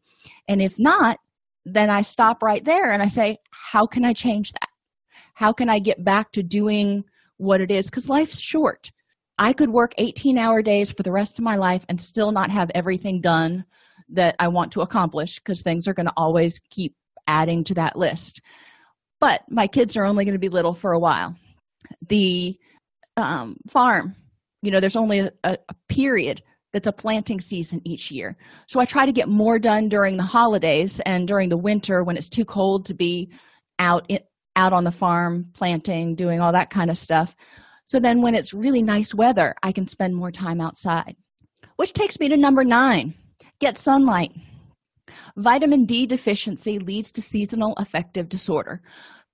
And 0.48 0.60
if 0.60 0.78
not, 0.78 1.18
then 1.66 1.90
I 1.90 2.02
stop 2.02 2.42
right 2.42 2.64
there 2.64 2.92
and 2.92 3.02
I 3.02 3.08
say, 3.08 3.38
how 3.50 3.86
can 3.86 4.04
I 4.04 4.12
change 4.12 4.52
that? 4.52 4.68
How 5.34 5.52
can 5.52 5.68
I 5.68 5.80
get 5.80 6.02
back 6.02 6.32
to 6.32 6.42
doing 6.42 7.04
what 7.38 7.60
it 7.60 7.70
is? 7.70 7.86
Because 7.86 8.08
life's 8.08 8.40
short. 8.40 8.92
I 9.38 9.52
could 9.52 9.68
work 9.68 9.92
18 9.98 10.38
hour 10.38 10.62
days 10.62 10.90
for 10.90 11.02
the 11.02 11.12
rest 11.12 11.38
of 11.38 11.44
my 11.44 11.56
life 11.56 11.84
and 11.88 12.00
still 12.00 12.30
not 12.30 12.50
have 12.50 12.70
everything 12.74 13.20
done 13.20 13.64
that 14.08 14.36
I 14.38 14.48
want 14.48 14.72
to 14.72 14.80
accomplish 14.80 15.36
because 15.36 15.60
things 15.60 15.88
are 15.88 15.92
going 15.92 16.06
to 16.06 16.12
always 16.16 16.60
keep 16.70 16.94
adding 17.26 17.64
to 17.64 17.74
that 17.74 17.96
list. 17.96 18.40
But 19.20 19.42
my 19.48 19.66
kids 19.66 19.96
are 19.96 20.04
only 20.04 20.24
going 20.24 20.34
to 20.34 20.38
be 20.38 20.48
little 20.48 20.74
for 20.74 20.92
a 20.92 20.98
while. 20.98 21.34
The 22.08 22.56
um, 23.16 23.56
farm, 23.68 24.14
you 24.62 24.70
know, 24.70 24.80
there's 24.80 24.96
only 24.96 25.20
a, 25.20 25.30
a 25.44 25.58
period 25.88 26.42
that's 26.72 26.86
a 26.86 26.92
planting 26.92 27.40
season 27.40 27.80
each 27.84 28.10
year. 28.10 28.36
So 28.68 28.80
I 28.80 28.84
try 28.84 29.06
to 29.06 29.12
get 29.12 29.28
more 29.28 29.58
done 29.58 29.88
during 29.88 30.16
the 30.16 30.22
holidays 30.22 31.00
and 31.06 31.26
during 31.26 31.48
the 31.48 31.56
winter 31.56 32.04
when 32.04 32.16
it's 32.16 32.28
too 32.28 32.44
cold 32.44 32.84
to 32.86 32.94
be 32.94 33.30
out 33.78 34.04
in, 34.08 34.18
out 34.56 34.72
on 34.72 34.84
the 34.84 34.92
farm 34.92 35.46
planting, 35.54 36.14
doing 36.14 36.40
all 36.40 36.52
that 36.52 36.70
kind 36.70 36.90
of 36.90 36.98
stuff. 36.98 37.34
So 37.86 38.00
then 38.00 38.20
when 38.20 38.34
it's 38.34 38.52
really 38.52 38.82
nice 38.82 39.14
weather, 39.14 39.54
I 39.62 39.72
can 39.72 39.86
spend 39.86 40.14
more 40.14 40.30
time 40.30 40.60
outside. 40.60 41.16
Which 41.76 41.92
takes 41.92 42.18
me 42.18 42.28
to 42.28 42.36
number 42.36 42.64
9. 42.64 43.14
Get 43.58 43.78
sunlight. 43.78 44.32
Vitamin 45.36 45.84
D 45.84 46.06
deficiency 46.06 46.78
leads 46.78 47.12
to 47.12 47.22
seasonal 47.22 47.74
affective 47.76 48.28
disorder. 48.28 48.82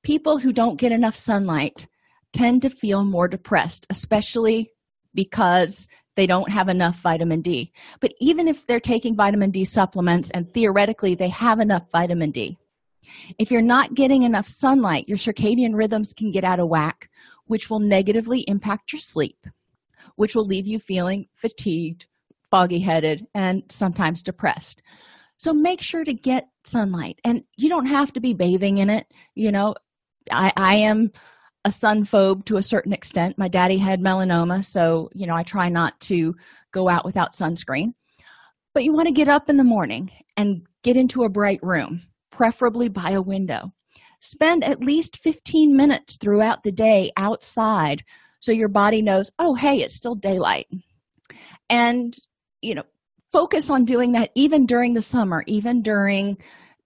People 0.03 0.39
who 0.39 0.53
don't 0.53 0.81
get 0.81 0.93
enough 0.93 1.17
sunlight 1.17 1.87
tend 2.33 2.63
to 2.63 2.71
feel 2.71 3.05
more 3.05 3.29
depressed, 3.29 3.87
especially 3.91 4.73
because 5.15 5.87
they 6.17 6.27
don't 6.27 6.51
have 6.51 6.69
enough 6.69 7.01
vitamin 7.01 7.41
D. 7.41 7.73
But 8.01 8.13
even 8.21 8.49
if 8.49 8.67
they're 8.67 8.81
taking 8.81 9.17
vitamin 9.17 9.51
D 9.51 9.65
supplements 9.65 10.31
and 10.31 10.53
theoretically 10.53 11.15
they 11.15 11.29
have 11.29 11.61
enough 11.61 11.85
vitamin 11.91 12.31
D, 12.31 12.59
if 13.39 13.51
you're 13.51 13.63
not 13.63 13.95
getting 13.95 14.23
enough 14.23 14.47
sunlight, 14.47 15.09
your 15.09 15.19
circadian 15.19 15.75
rhythms 15.75 16.13
can 16.13 16.31
get 16.31 16.45
out 16.45 16.61
of 16.61 16.69
whack, 16.69 17.09
which 17.47 17.69
will 17.69 17.81
negatively 17.81 18.41
impact 18.47 18.93
your 18.93 19.01
sleep, 19.01 19.47
which 20.17 20.35
will 20.35 20.47
leave 20.47 20.67
you 20.67 20.79
feeling 20.79 21.27
fatigued, 21.35 22.07
foggy 22.51 22.81
headed, 22.81 23.27
and 23.35 23.63
sometimes 23.71 24.23
depressed. 24.23 24.83
So 25.43 25.53
make 25.53 25.81
sure 25.81 26.05
to 26.05 26.15
get 26.15 26.49
sunlight. 26.65 27.19
And 27.25 27.43
you 27.57 27.69
don't 27.69 27.87
have 27.87 28.13
to 28.13 28.21
be 28.21 28.33
bathing 28.33 28.79
in 28.79 28.89
it. 28.89 29.13
You 29.35 29.51
know, 29.51 29.75
I, 30.31 30.53
I 30.57 30.75
am 30.77 31.11
a 31.65 31.73
sun 31.73 32.05
phobe 32.05 32.45
to 32.45 32.59
a 32.59 32.63
certain 32.63 32.93
extent. 32.93 33.39
My 33.39 33.49
daddy 33.49 33.77
had 33.77 34.01
melanoma, 34.01 34.65
so 34.65 35.11
you 35.15 35.27
know, 35.27 35.35
I 35.35 35.43
try 35.43 35.69
not 35.69 35.99
to 36.03 36.37
go 36.71 36.89
out 36.89 37.05
without 37.05 37.33
sunscreen. 37.33 37.95
But 38.73 38.85
you 38.85 38.93
want 38.93 39.09
to 39.09 39.15
get 39.15 39.27
up 39.27 39.51
in 39.51 39.57
the 39.57 39.65
morning 39.65 40.13
and 40.37 40.65
get 40.85 40.97
into 40.97 41.25
a 41.25 41.29
bright 41.29 41.61
room, 41.61 42.03
preferably 42.31 42.89
by 42.89 43.11
a 43.11 43.21
window. 43.21 43.73
Spend 44.21 44.63
at 44.63 44.81
least 44.81 45.17
15 45.17 45.77
minutes 45.77 46.19
throughout 46.19 46.63
the 46.63 46.71
day 46.71 47.11
outside 47.17 48.05
so 48.39 48.53
your 48.53 48.69
body 48.69 49.03
knows, 49.03 49.33
oh, 49.41 49.57
hey, 49.57 49.79
it's 49.79 49.97
still 49.97 50.15
daylight. 50.15 50.69
And, 51.69 52.17
you 52.61 52.77
know, 52.77 52.85
focus 53.33 53.71
on 53.71 53.85
doing 53.85 54.13
that 54.13 54.31
even 54.35 54.67
during 54.67 54.95
the 54.95 55.03
summer, 55.03 55.43
even 55.47 55.83
during 55.83 56.37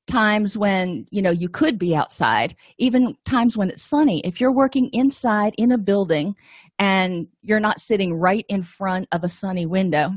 times 0.06 0.56
when 0.56 1.04
you 1.10 1.20
know 1.20 1.32
you 1.32 1.48
could 1.48 1.80
be 1.80 1.92
outside 1.92 2.54
even 2.78 3.16
times 3.24 3.56
when 3.56 3.68
it's 3.70 3.82
sunny. 3.82 4.20
If 4.24 4.40
you're 4.40 4.54
working 4.54 4.88
inside 4.92 5.54
in 5.58 5.72
a 5.72 5.78
building 5.78 6.36
and 6.78 7.26
you're 7.42 7.58
not 7.58 7.80
sitting 7.80 8.14
right 8.14 8.46
in 8.48 8.62
front 8.62 9.08
of 9.10 9.24
a 9.24 9.28
sunny 9.28 9.66
window 9.66 10.10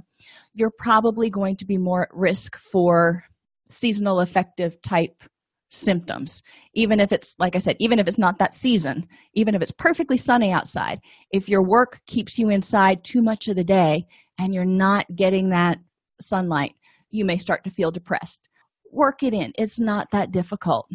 you're 0.54 0.72
probably 0.78 1.30
going 1.30 1.56
to 1.56 1.66
be 1.66 1.78
more 1.78 2.04
at 2.04 2.14
risk 2.14 2.58
for 2.58 3.24
seasonal 3.70 4.20
affective 4.20 4.82
type 4.82 5.24
symptoms. 5.72 6.42
Even 6.74 7.00
if 7.00 7.12
it's 7.12 7.36
like 7.40 7.56
i 7.56 7.60
said 7.60 7.76
even 7.80 8.00
if 8.00 8.08
it's 8.08 8.18
not 8.18 8.40
that 8.40 8.56
season 8.56 9.08
even 9.34 9.56
if 9.56 9.62
it's 9.62 9.72
perfectly 9.72 10.18
sunny 10.18 10.52
outside 10.52 11.00
if 11.32 11.48
your 11.48 11.64
work 11.64 12.02
keeps 12.08 12.40
you 12.40 12.50
inside 12.50 13.04
too 13.04 13.22
much 13.22 13.48
of 13.48 13.56
the 13.56 13.64
day 13.64 14.06
and 14.40 14.54
you're 14.54 14.66
not 14.66 15.06
getting 15.16 15.50
that 15.50 15.78
sunlight 16.22 16.76
you 17.12 17.26
may 17.26 17.38
start 17.38 17.64
to 17.64 17.72
feel 17.72 17.92
depressed. 17.92 18.48
Work 18.92 19.24
it 19.24 19.34
in. 19.34 19.52
It's 19.58 19.80
not 19.80 20.12
that 20.12 20.32
difficult. 20.32 20.90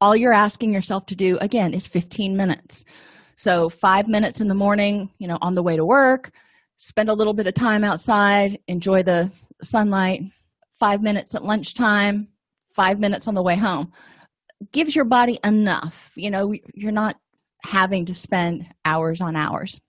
All 0.00 0.16
you're 0.16 0.32
asking 0.32 0.72
yourself 0.72 1.06
to 1.06 1.16
do 1.16 1.36
again 1.40 1.74
is 1.74 1.86
15 1.86 2.36
minutes. 2.36 2.84
So 3.36 3.68
five 3.68 4.08
minutes 4.08 4.40
in 4.40 4.48
the 4.48 4.54
morning 4.54 5.10
you 5.18 5.28
know 5.28 5.38
on 5.40 5.54
the 5.54 5.62
way 5.62 5.76
to 5.76 5.84
work 5.84 6.32
spend 6.76 7.10
a 7.10 7.14
little 7.14 7.34
bit 7.34 7.46
of 7.46 7.52
time 7.52 7.84
outside 7.84 8.58
enjoy 8.66 9.02
the 9.02 9.30
sunlight. 9.62 10.22
Five 10.78 11.02
minutes 11.02 11.34
at 11.34 11.44
lunchtime 11.44 12.28
five 12.72 12.98
minutes 12.98 13.28
on 13.28 13.34
the 13.34 13.42
way 13.42 13.56
home. 13.56 13.92
Gives 14.72 14.94
your 14.94 15.04
body 15.04 15.38
enough. 15.44 16.12
You 16.16 16.30
know 16.30 16.54
you're 16.74 16.92
not 16.92 17.16
having 17.62 18.06
to 18.06 18.14
spend 18.14 18.66
hours 18.84 19.20
on 19.20 19.36
hours. 19.36 19.80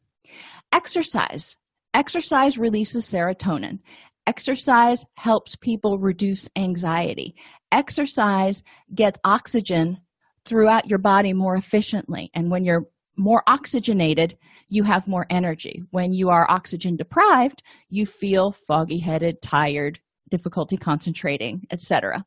Exercise 0.74 1.56
exercise 1.94 2.58
releases 2.58 3.06
serotonin 3.06 3.80
Exercise 4.28 5.04
helps 5.16 5.56
people 5.56 5.98
reduce 5.98 6.48
anxiety. 6.56 7.36
Exercise 7.72 8.64
gets 8.94 9.20
oxygen 9.24 9.98
throughout 10.46 10.88
your 10.88 11.00
body 11.00 11.34
more 11.34 11.56
efficiently. 11.56 12.30
And 12.36 12.52
when 12.52 12.64
you're 12.64 12.86
more 13.18 13.44
oxygenated, 13.48 14.38
you 14.70 14.84
have 14.84 15.08
more 15.08 15.26
energy. 15.30 15.84
When 15.92 16.14
you 16.14 16.30
are 16.30 16.50
oxygen 16.50 16.96
deprived, 16.96 17.64
you 17.90 18.06
feel 18.06 18.52
foggy 18.52 19.00
headed, 19.00 19.42
tired, 19.42 20.00
difficulty 20.30 20.78
concentrating, 20.78 21.66
etc. 21.72 22.24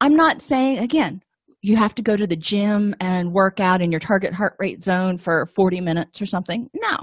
I'm 0.00 0.14
not 0.14 0.42
saying, 0.42 0.78
again, 0.78 1.22
you 1.62 1.76
have 1.76 1.94
to 1.94 2.02
go 2.02 2.16
to 2.16 2.26
the 2.26 2.36
gym 2.36 2.94
and 3.00 3.32
work 3.32 3.60
out 3.60 3.80
in 3.80 3.90
your 3.90 4.00
target 4.00 4.34
heart 4.34 4.56
rate 4.58 4.82
zone 4.82 5.16
for 5.16 5.46
40 5.46 5.80
minutes 5.80 6.20
or 6.20 6.26
something. 6.26 6.68
No, 6.74 6.98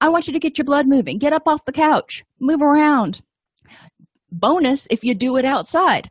I 0.00 0.08
want 0.08 0.26
you 0.26 0.32
to 0.32 0.38
get 0.38 0.58
your 0.58 0.64
blood 0.64 0.86
moving. 0.86 1.18
Get 1.18 1.32
up 1.32 1.46
off 1.46 1.64
the 1.64 1.72
couch, 1.72 2.24
move 2.40 2.62
around. 2.62 3.20
Bonus 4.30 4.86
if 4.90 5.02
you 5.04 5.14
do 5.14 5.36
it 5.36 5.44
outside. 5.44 6.10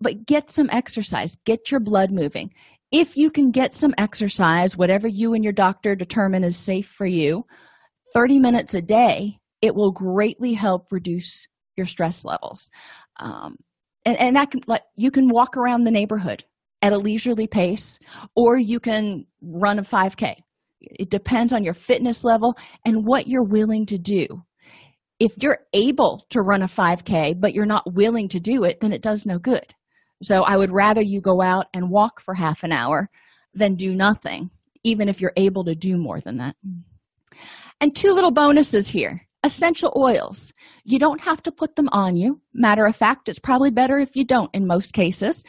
But 0.00 0.26
get 0.26 0.50
some 0.50 0.68
exercise, 0.70 1.36
get 1.44 1.70
your 1.70 1.80
blood 1.80 2.10
moving. 2.10 2.52
If 2.92 3.16
you 3.16 3.30
can 3.30 3.50
get 3.50 3.74
some 3.74 3.94
exercise, 3.98 4.76
whatever 4.76 5.08
you 5.08 5.34
and 5.34 5.42
your 5.42 5.52
doctor 5.52 5.94
determine 5.94 6.44
is 6.44 6.56
safe 6.56 6.86
for 6.86 7.06
you, 7.06 7.44
30 8.12 8.38
minutes 8.38 8.74
a 8.74 8.82
day, 8.82 9.38
it 9.62 9.74
will 9.74 9.90
greatly 9.90 10.52
help 10.52 10.92
reduce 10.92 11.46
your 11.76 11.86
stress 11.86 12.24
levels. 12.24 12.70
Um, 13.18 13.56
and, 14.04 14.16
and 14.18 14.36
that 14.36 14.50
can 14.50 14.60
like 14.66 14.82
you 14.96 15.10
can 15.10 15.28
walk 15.28 15.56
around 15.56 15.84
the 15.84 15.90
neighborhood 15.90 16.44
at 16.82 16.92
a 16.92 16.98
leisurely 16.98 17.46
pace, 17.46 17.98
or 18.34 18.56
you 18.56 18.78
can 18.78 19.26
run 19.42 19.78
a 19.78 19.82
5K 19.82 20.36
it 20.80 21.10
depends 21.10 21.52
on 21.52 21.64
your 21.64 21.74
fitness 21.74 22.24
level 22.24 22.56
and 22.84 23.06
what 23.06 23.26
you're 23.26 23.44
willing 23.44 23.86
to 23.86 23.98
do. 23.98 24.26
If 25.18 25.32
you're 25.42 25.60
able 25.72 26.24
to 26.30 26.42
run 26.42 26.62
a 26.62 26.66
5k 26.66 27.40
but 27.40 27.54
you're 27.54 27.66
not 27.66 27.94
willing 27.94 28.28
to 28.28 28.40
do 28.40 28.64
it 28.64 28.80
then 28.80 28.92
it 28.92 29.02
does 29.02 29.26
no 29.26 29.38
good. 29.38 29.74
So 30.22 30.42
i 30.42 30.56
would 30.56 30.72
rather 30.72 31.02
you 31.02 31.20
go 31.20 31.42
out 31.42 31.66
and 31.74 31.90
walk 31.90 32.20
for 32.20 32.34
half 32.34 32.62
an 32.62 32.72
hour 32.72 33.10
than 33.54 33.74
do 33.74 33.94
nothing 33.94 34.50
even 34.84 35.08
if 35.08 35.20
you're 35.20 35.32
able 35.36 35.64
to 35.64 35.74
do 35.74 35.96
more 35.96 36.20
than 36.20 36.36
that. 36.36 36.54
And 37.80 37.94
two 37.94 38.12
little 38.12 38.30
bonuses 38.30 38.88
here. 38.88 39.26
Essential 39.42 39.92
oils. 39.96 40.52
You 40.84 40.98
don't 40.98 41.20
have 41.20 41.42
to 41.42 41.52
put 41.52 41.76
them 41.76 41.88
on 41.92 42.16
you. 42.16 42.40
Matter 42.54 42.86
of 42.86 42.96
fact 42.96 43.28
it's 43.28 43.38
probably 43.38 43.70
better 43.70 43.98
if 43.98 44.16
you 44.16 44.24
don't 44.24 44.54
in 44.54 44.66
most 44.66 44.92
cases. 44.92 45.44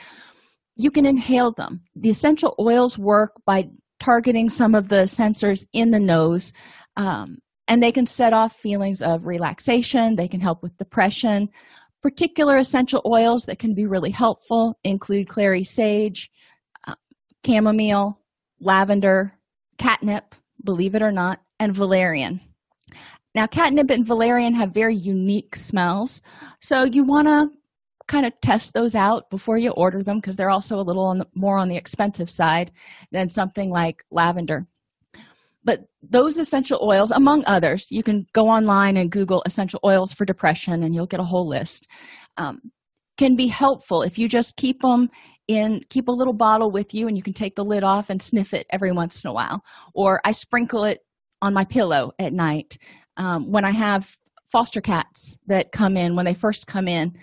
You 0.75 0.91
can 0.91 1.05
inhale 1.05 1.51
them. 1.51 1.81
The 1.95 2.09
essential 2.09 2.55
oils 2.59 2.97
work 2.97 3.31
by 3.45 3.69
targeting 3.99 4.49
some 4.49 4.75
of 4.75 4.89
the 4.89 5.03
sensors 5.03 5.65
in 5.73 5.91
the 5.91 5.99
nose 5.99 6.53
um, 6.95 7.37
and 7.67 7.83
they 7.83 7.91
can 7.91 8.05
set 8.05 8.33
off 8.33 8.55
feelings 8.55 9.01
of 9.01 9.25
relaxation. 9.25 10.15
They 10.15 10.27
can 10.27 10.39
help 10.39 10.63
with 10.63 10.77
depression. 10.77 11.49
Particular 12.01 12.57
essential 12.57 13.01
oils 13.05 13.45
that 13.45 13.59
can 13.59 13.73
be 13.73 13.85
really 13.85 14.11
helpful 14.11 14.79
include 14.83 15.27
clary 15.27 15.63
sage 15.63 16.31
uh, 16.87 16.95
chamomile 17.45 18.19
lavender 18.59 19.33
catnip 19.77 20.33
believe 20.63 20.95
it 20.95 21.01
or 21.01 21.11
not 21.11 21.41
and 21.59 21.75
valerian. 21.75 22.39
Now 23.35 23.47
catnip 23.47 23.89
and 23.91 24.05
valerian 24.05 24.53
have 24.53 24.71
very 24.71 24.95
unique 24.95 25.55
smells 25.55 26.21
so 26.61 26.83
you 26.83 27.03
want 27.03 27.27
to 27.27 27.51
kind 28.07 28.25
of 28.25 28.33
test 28.41 28.73
those 28.73 28.95
out 28.95 29.29
before 29.29 29.57
you 29.57 29.71
order 29.71 30.01
them 30.01 30.17
because 30.17 30.35
they're 30.35 30.49
also 30.49 30.77
a 30.77 30.81
little 30.81 31.05
on 31.05 31.19
the, 31.19 31.27
more 31.35 31.57
on 31.57 31.69
the 31.69 31.75
expensive 31.75 32.29
side 32.29 32.71
than 33.11 33.29
something 33.29 33.69
like 33.69 34.03
lavender. 34.11 34.65
But 35.63 35.81
those 36.01 36.37
essential 36.37 36.79
oils 36.81 37.11
among 37.11 37.43
others 37.45 37.91
you 37.91 38.01
can 38.03 38.25
go 38.33 38.47
online 38.47 38.95
and 38.95 39.11
google 39.11 39.43
essential 39.45 39.81
oils 39.83 40.13
for 40.13 40.23
depression 40.23 40.83
and 40.83 40.95
you'll 40.95 41.07
get 41.07 41.19
a 41.19 41.25
whole 41.25 41.47
list 41.47 41.87
um, 42.37 42.61
can 43.17 43.35
be 43.35 43.47
helpful 43.47 44.01
if 44.01 44.17
you 44.17 44.29
just 44.29 44.55
keep 44.55 44.81
them 44.81 45.09
in 45.49 45.81
keep 45.89 46.07
a 46.07 46.11
little 46.11 46.33
bottle 46.33 46.71
with 46.71 46.93
you 46.93 47.07
and 47.07 47.17
you 47.17 47.23
can 47.23 47.33
take 47.33 47.55
the 47.55 47.65
lid 47.65 47.83
off 47.83 48.09
and 48.09 48.21
sniff 48.21 48.53
it 48.53 48.65
every 48.69 48.91
once 48.91 49.23
in 49.23 49.29
a 49.29 49.33
while. 49.33 49.61
Or 49.93 50.21
i 50.23 50.31
sprinkle 50.31 50.85
it 50.85 50.99
on 51.41 51.53
my 51.53 51.65
pillow 51.65 52.13
at 52.17 52.31
night 52.31 52.77
um, 53.17 53.51
when 53.51 53.65
i 53.65 53.71
have 53.71 54.15
foster 54.51 54.79
cats 54.79 55.35
that 55.47 55.73
come 55.73 55.97
in 55.97 56.15
when 56.15 56.25
they 56.25 56.33
first 56.33 56.67
come 56.67 56.87
in 56.87 57.13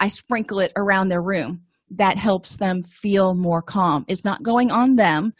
i 0.00 0.08
sprinkle 0.08 0.58
it 0.58 0.72
around 0.76 1.08
their 1.08 1.22
room. 1.22 1.62
That 1.90 2.18
helps 2.18 2.56
them 2.56 2.82
feel 2.82 3.34
more 3.34 3.62
calm. 3.62 4.04
It's 4.08 4.24
not 4.24 4.42
going 4.42 4.70
on 4.70 4.96
them. 4.96 5.34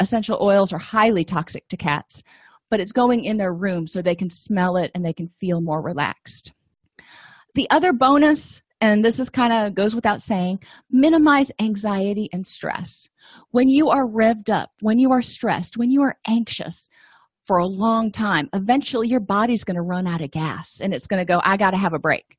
Essential 0.00 0.38
oils 0.40 0.72
are 0.72 0.78
highly 0.78 1.24
toxic 1.24 1.68
to 1.68 1.76
cats 1.76 2.22
but 2.70 2.80
it's 2.80 2.92
going 2.92 3.24
in 3.24 3.36
their 3.36 3.52
room 3.52 3.86
so 3.86 4.02
they 4.02 4.14
can 4.14 4.30
smell 4.30 4.76
it 4.76 4.90
and 4.94 5.04
they 5.04 5.12
can 5.12 5.28
feel 5.40 5.60
more 5.60 5.80
relaxed. 5.80 6.52
The 7.54 7.68
other 7.70 7.92
bonus 7.92 8.62
and 8.80 9.04
this 9.04 9.18
is 9.18 9.28
kind 9.28 9.52
of 9.52 9.74
goes 9.74 9.94
without 9.96 10.22
saying 10.22 10.60
minimize 10.90 11.50
anxiety 11.60 12.28
and 12.32 12.46
stress. 12.46 13.08
When 13.50 13.68
you 13.68 13.88
are 13.88 14.06
revved 14.06 14.50
up 14.50 14.70
when 14.80 14.98
you 14.98 15.12
are 15.12 15.22
stressed 15.22 15.76
when 15.76 15.90
you 15.90 16.02
are 16.02 16.16
anxious 16.26 16.88
for 17.44 17.58
a 17.58 17.66
long 17.66 18.12
time 18.12 18.48
eventually 18.52 19.08
your 19.08 19.20
body's 19.20 19.64
going 19.64 19.74
to 19.74 19.82
run 19.82 20.06
out 20.06 20.20
of 20.20 20.30
gas 20.30 20.80
and 20.80 20.94
it's 20.94 21.06
going 21.06 21.18
to 21.18 21.24
go 21.24 21.40
i 21.44 21.56
got 21.56 21.70
to 21.70 21.78
have 21.78 21.94
a 21.94 21.98
break 21.98 22.37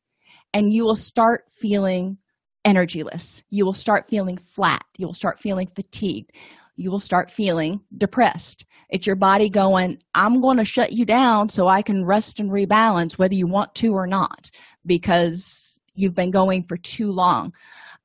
and 0.54 0.72
you 0.72 0.84
will 0.84 0.96
start 0.96 1.46
feeling 1.50 2.18
energyless. 2.66 3.44
You 3.50 3.66
will 3.66 3.74
start 3.74 4.08
feeling 4.08 4.38
flat. 4.38 4.84
You 4.98 5.08
will 5.08 5.14
start 5.14 5.40
feeling 5.40 5.68
fatigued. 5.76 6.32
You 6.76 6.92
will 6.92 7.00
start 7.00 7.32
feeling 7.32 7.82
depressed. 7.98 8.66
It's 8.90 9.06
your 9.06 9.16
body 9.16 9.50
going 9.50 10.02
i'm 10.16 10.42
going 10.42 10.58
to 10.58 10.66
shut 10.66 10.94
you 10.94 11.06
down 11.06 11.50
so 11.50 11.68
i 11.68 11.82
can 11.82 12.06
rest 12.06 12.40
and 12.40 12.50
rebalance 12.50 13.18
whether 13.18 13.36
you 13.36 13.46
want 13.46 13.76
to 13.76 13.94
or 13.94 14.08
not 14.08 14.50
because 14.86 15.70
you've 16.00 16.16
been 16.16 16.32
going 16.32 16.64
for 16.64 16.78
too 16.78 17.12
long. 17.12 17.54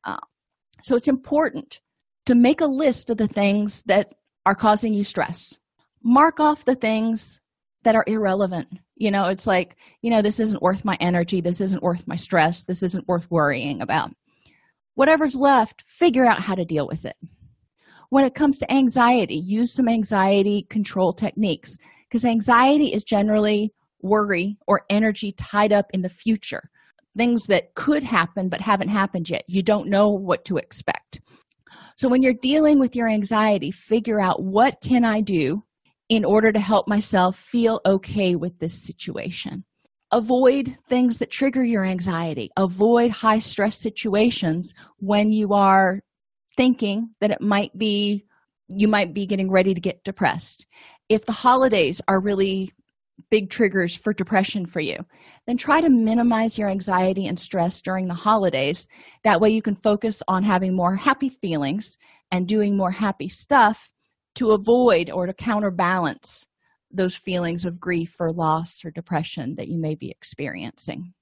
Uh, 0.04 0.18
so 0.82 0.96
it's 0.96 1.08
important 1.08 1.80
to 2.26 2.34
make 2.34 2.60
a 2.60 2.66
list 2.66 3.10
of 3.10 3.16
the 3.16 3.28
things 3.28 3.82
that 3.86 4.12
are 4.44 4.54
causing 4.54 4.92
you 4.92 5.04
stress. 5.04 5.58
Mark 6.02 6.40
off 6.40 6.64
the 6.64 6.74
things 6.74 7.40
that 7.84 7.94
are 7.94 8.04
irrelevant 8.06 8.68
you 8.96 9.10
know 9.10 9.24
it's 9.26 9.46
like 9.46 9.76
you 10.02 10.10
know 10.10 10.22
this 10.22 10.40
isn't 10.40 10.62
worth 10.62 10.84
my 10.84 10.96
energy 11.00 11.40
this 11.40 11.60
isn't 11.60 11.82
worth 11.82 12.06
my 12.06 12.16
stress 12.16 12.64
this 12.64 12.82
isn't 12.82 13.08
worth 13.08 13.30
worrying 13.30 13.80
about. 13.80 14.10
Whatever's 14.94 15.34
left 15.34 15.82
figure 15.86 16.24
out 16.24 16.40
how 16.40 16.54
to 16.54 16.64
deal 16.64 16.86
with 16.86 17.04
it. 17.04 17.16
When 18.10 18.24
it 18.24 18.34
comes 18.34 18.58
to 18.58 18.72
anxiety 18.72 19.36
use 19.36 19.74
some 19.74 19.88
anxiety 19.88 20.66
control 20.70 21.12
techniques 21.12 21.76
because 22.08 22.24
anxiety 22.24 22.92
is 22.92 23.02
generally 23.02 23.72
worry 24.02 24.56
or 24.66 24.82
energy 24.90 25.32
tied 25.32 25.72
up 25.72 25.86
in 25.92 26.02
the 26.02 26.08
future. 26.08 26.70
Things 27.16 27.44
that 27.46 27.74
could 27.74 28.02
happen 28.02 28.48
but 28.48 28.60
haven't 28.60 28.88
happened 28.88 29.30
yet. 29.30 29.44
You 29.48 29.62
don't 29.62 29.88
know 29.88 30.10
what 30.10 30.44
to 30.46 30.56
expect. 30.56 31.20
So 31.96 32.08
when 32.08 32.22
you're 32.22 32.34
dealing 32.34 32.80
with 32.80 32.96
your 32.96 33.08
anxiety 33.08 33.70
figure 33.70 34.20
out 34.20 34.42
what 34.42 34.80
can 34.80 35.04
i 35.04 35.20
do 35.20 35.62
in 36.08 36.24
order 36.24 36.52
to 36.52 36.60
help 36.60 36.86
myself 36.86 37.36
feel 37.36 37.80
okay 37.86 38.36
with 38.36 38.58
this 38.58 38.82
situation. 38.82 39.64
Avoid 40.12 40.76
things 40.88 41.18
that 41.18 41.30
trigger 41.30 41.64
your 41.64 41.84
anxiety. 41.84 42.50
Avoid 42.56 43.10
high 43.10 43.38
stress 43.38 43.78
situations 43.78 44.74
when 44.98 45.32
you 45.32 45.54
are 45.54 46.00
thinking 46.56 47.10
that 47.20 47.30
it 47.30 47.40
might 47.40 47.76
be 47.76 48.24
you 48.68 48.88
might 48.88 49.12
be 49.12 49.26
getting 49.26 49.50
ready 49.50 49.74
to 49.74 49.80
get 49.80 50.04
depressed. 50.04 50.66
If 51.08 51.26
the 51.26 51.32
holidays 51.32 52.00
are 52.08 52.18
really 52.18 52.72
big 53.30 53.50
triggers 53.50 53.94
for 53.94 54.14
depression 54.14 54.64
for 54.64 54.80
you, 54.80 54.96
then 55.46 55.56
try 55.56 55.80
to 55.80 55.90
minimize 55.90 56.56
your 56.56 56.68
anxiety 56.68 57.26
and 57.26 57.38
stress 57.38 57.80
during 57.80 58.08
the 58.08 58.14
holidays. 58.14 58.88
That 59.22 59.40
way, 59.40 59.50
you 59.50 59.60
can 59.60 59.76
focus 59.76 60.22
on 60.28 60.44
having 60.44 60.74
more 60.74 60.96
happy 60.96 61.28
feelings 61.28 61.98
and 62.30 62.48
doing 62.48 62.76
more 62.76 62.90
happy 62.90 63.28
stuff 63.28 63.90
to 64.36 64.52
avoid 64.52 65.10
or 65.10 65.26
to 65.26 65.34
counterbalance 65.34 66.46
those 66.90 67.14
feelings 67.14 67.64
of 67.64 67.80
grief 67.80 68.16
or 68.20 68.32
loss 68.32 68.84
or 68.84 68.90
depression 68.90 69.56
that 69.56 69.68
you 69.68 69.78
may 69.78 69.94
be 69.94 70.10
experiencing. 70.10 71.12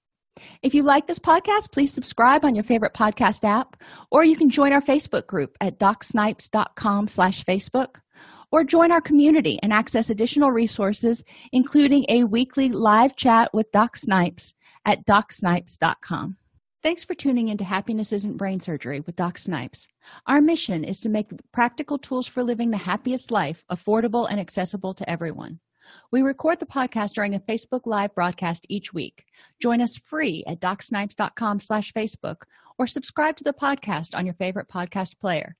If 0.63 0.75
you 0.75 0.83
like 0.83 1.07
this 1.07 1.19
podcast, 1.19 1.73
please 1.73 1.93
subscribe 1.93 2.45
on 2.45 2.55
your 2.55 2.65
favorite 2.65 2.95
podcast 2.95 3.45
app, 3.45 3.77
or 4.11 4.25
you 4.25 4.37
can 4.37 4.49
join 4.49 4.73
our 4.73 4.81
Facebook 4.81 5.27
group 5.27 5.57
at 5.61 5.79
docsnipes.com 5.79 7.09
slash 7.09 7.45
Facebook, 7.45 7.97
or 8.51 8.65
join 8.65 8.93
our 8.93 9.01
community 9.01 9.59
and 9.63 9.73
access 9.73 10.11
additional 10.11 10.51
resources, 10.51 11.23
including 11.53 12.05
a 12.09 12.25
weekly 12.25 12.71
live 12.71 13.17
chat 13.17 13.53
with 13.53 13.71
Doc 13.73 13.97
Snipes 13.97 14.55
at 14.87 15.07
docsnipes.com. 15.07 16.37
Thanks 16.83 17.05
for 17.05 17.15
tuning 17.15 17.47
into 17.49 17.63
Happiness 17.63 18.13
Isn't 18.13 18.37
Brain 18.37 18.59
Surgery 18.59 18.99
with 18.99 19.15
Doc 19.15 19.39
Snipes. 19.39 19.87
Our 20.27 20.41
mission 20.41 20.83
is 20.83 20.99
to 21.01 21.09
make 21.09 21.31
practical 21.53 21.97
tools 21.97 22.27
for 22.27 22.43
living 22.43 22.73
the 22.73 22.77
happiest 22.77 23.31
life 23.31 23.63
affordable 23.71 24.29
and 24.29 24.41
accessible 24.41 24.93
to 24.95 25.09
everyone. 25.09 25.61
We 26.11 26.23
record 26.23 26.59
the 26.59 26.67
podcast 26.67 27.13
during 27.13 27.37
a 27.37 27.41
Facebook 27.41 27.83
Live 27.85 28.17
broadcast 28.17 28.67
each 28.69 28.93
week. 28.93 29.27
Join 29.61 29.81
us 29.81 29.97
free 29.97 30.43
at 30.45 30.59
docsnipes.com 30.59 31.61
slash 31.61 31.93
Facebook 31.93 32.43
or 32.81 32.89
subscribe 32.89 33.37
to 33.37 33.45
the 33.45 33.53
podcast 33.53 34.17
on 34.17 34.27
your 34.27 34.35
favorite 34.35 34.69
podcast 34.69 35.21
player. 35.21 35.55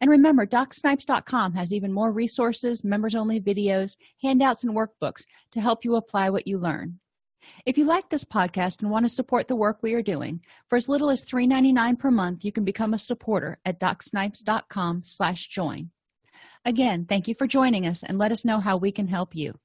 And 0.00 0.10
remember, 0.10 0.44
docsnipes.com 0.44 1.52
has 1.52 1.72
even 1.72 1.92
more 1.92 2.10
resources, 2.10 2.82
members-only 2.82 3.40
videos, 3.40 3.96
handouts, 4.24 4.64
and 4.64 4.74
workbooks 4.74 5.24
to 5.52 5.60
help 5.60 5.84
you 5.84 5.94
apply 5.94 6.30
what 6.30 6.48
you 6.48 6.58
learn. 6.58 6.98
If 7.66 7.78
you 7.78 7.84
like 7.84 8.08
this 8.08 8.24
podcast 8.24 8.80
and 8.80 8.90
want 8.90 9.04
to 9.04 9.08
support 9.08 9.48
the 9.48 9.56
work 9.56 9.78
we 9.82 9.94
are 9.94 10.02
doing, 10.02 10.40
for 10.68 10.76
as 10.76 10.88
little 10.88 11.10
as 11.10 11.24
$3.99 11.24 11.98
per 11.98 12.10
month, 12.10 12.44
you 12.44 12.52
can 12.52 12.64
become 12.64 12.94
a 12.94 12.98
supporter 12.98 13.58
at 13.64 13.80
docsnipes.com 13.80 15.02
slash 15.04 15.48
join. 15.48 15.90
Again, 16.64 17.06
thank 17.08 17.28
you 17.28 17.34
for 17.34 17.46
joining 17.46 17.86
us 17.86 18.02
and 18.02 18.18
let 18.18 18.32
us 18.32 18.44
know 18.44 18.60
how 18.60 18.76
we 18.76 18.92
can 18.92 19.08
help 19.08 19.34
you. 19.34 19.58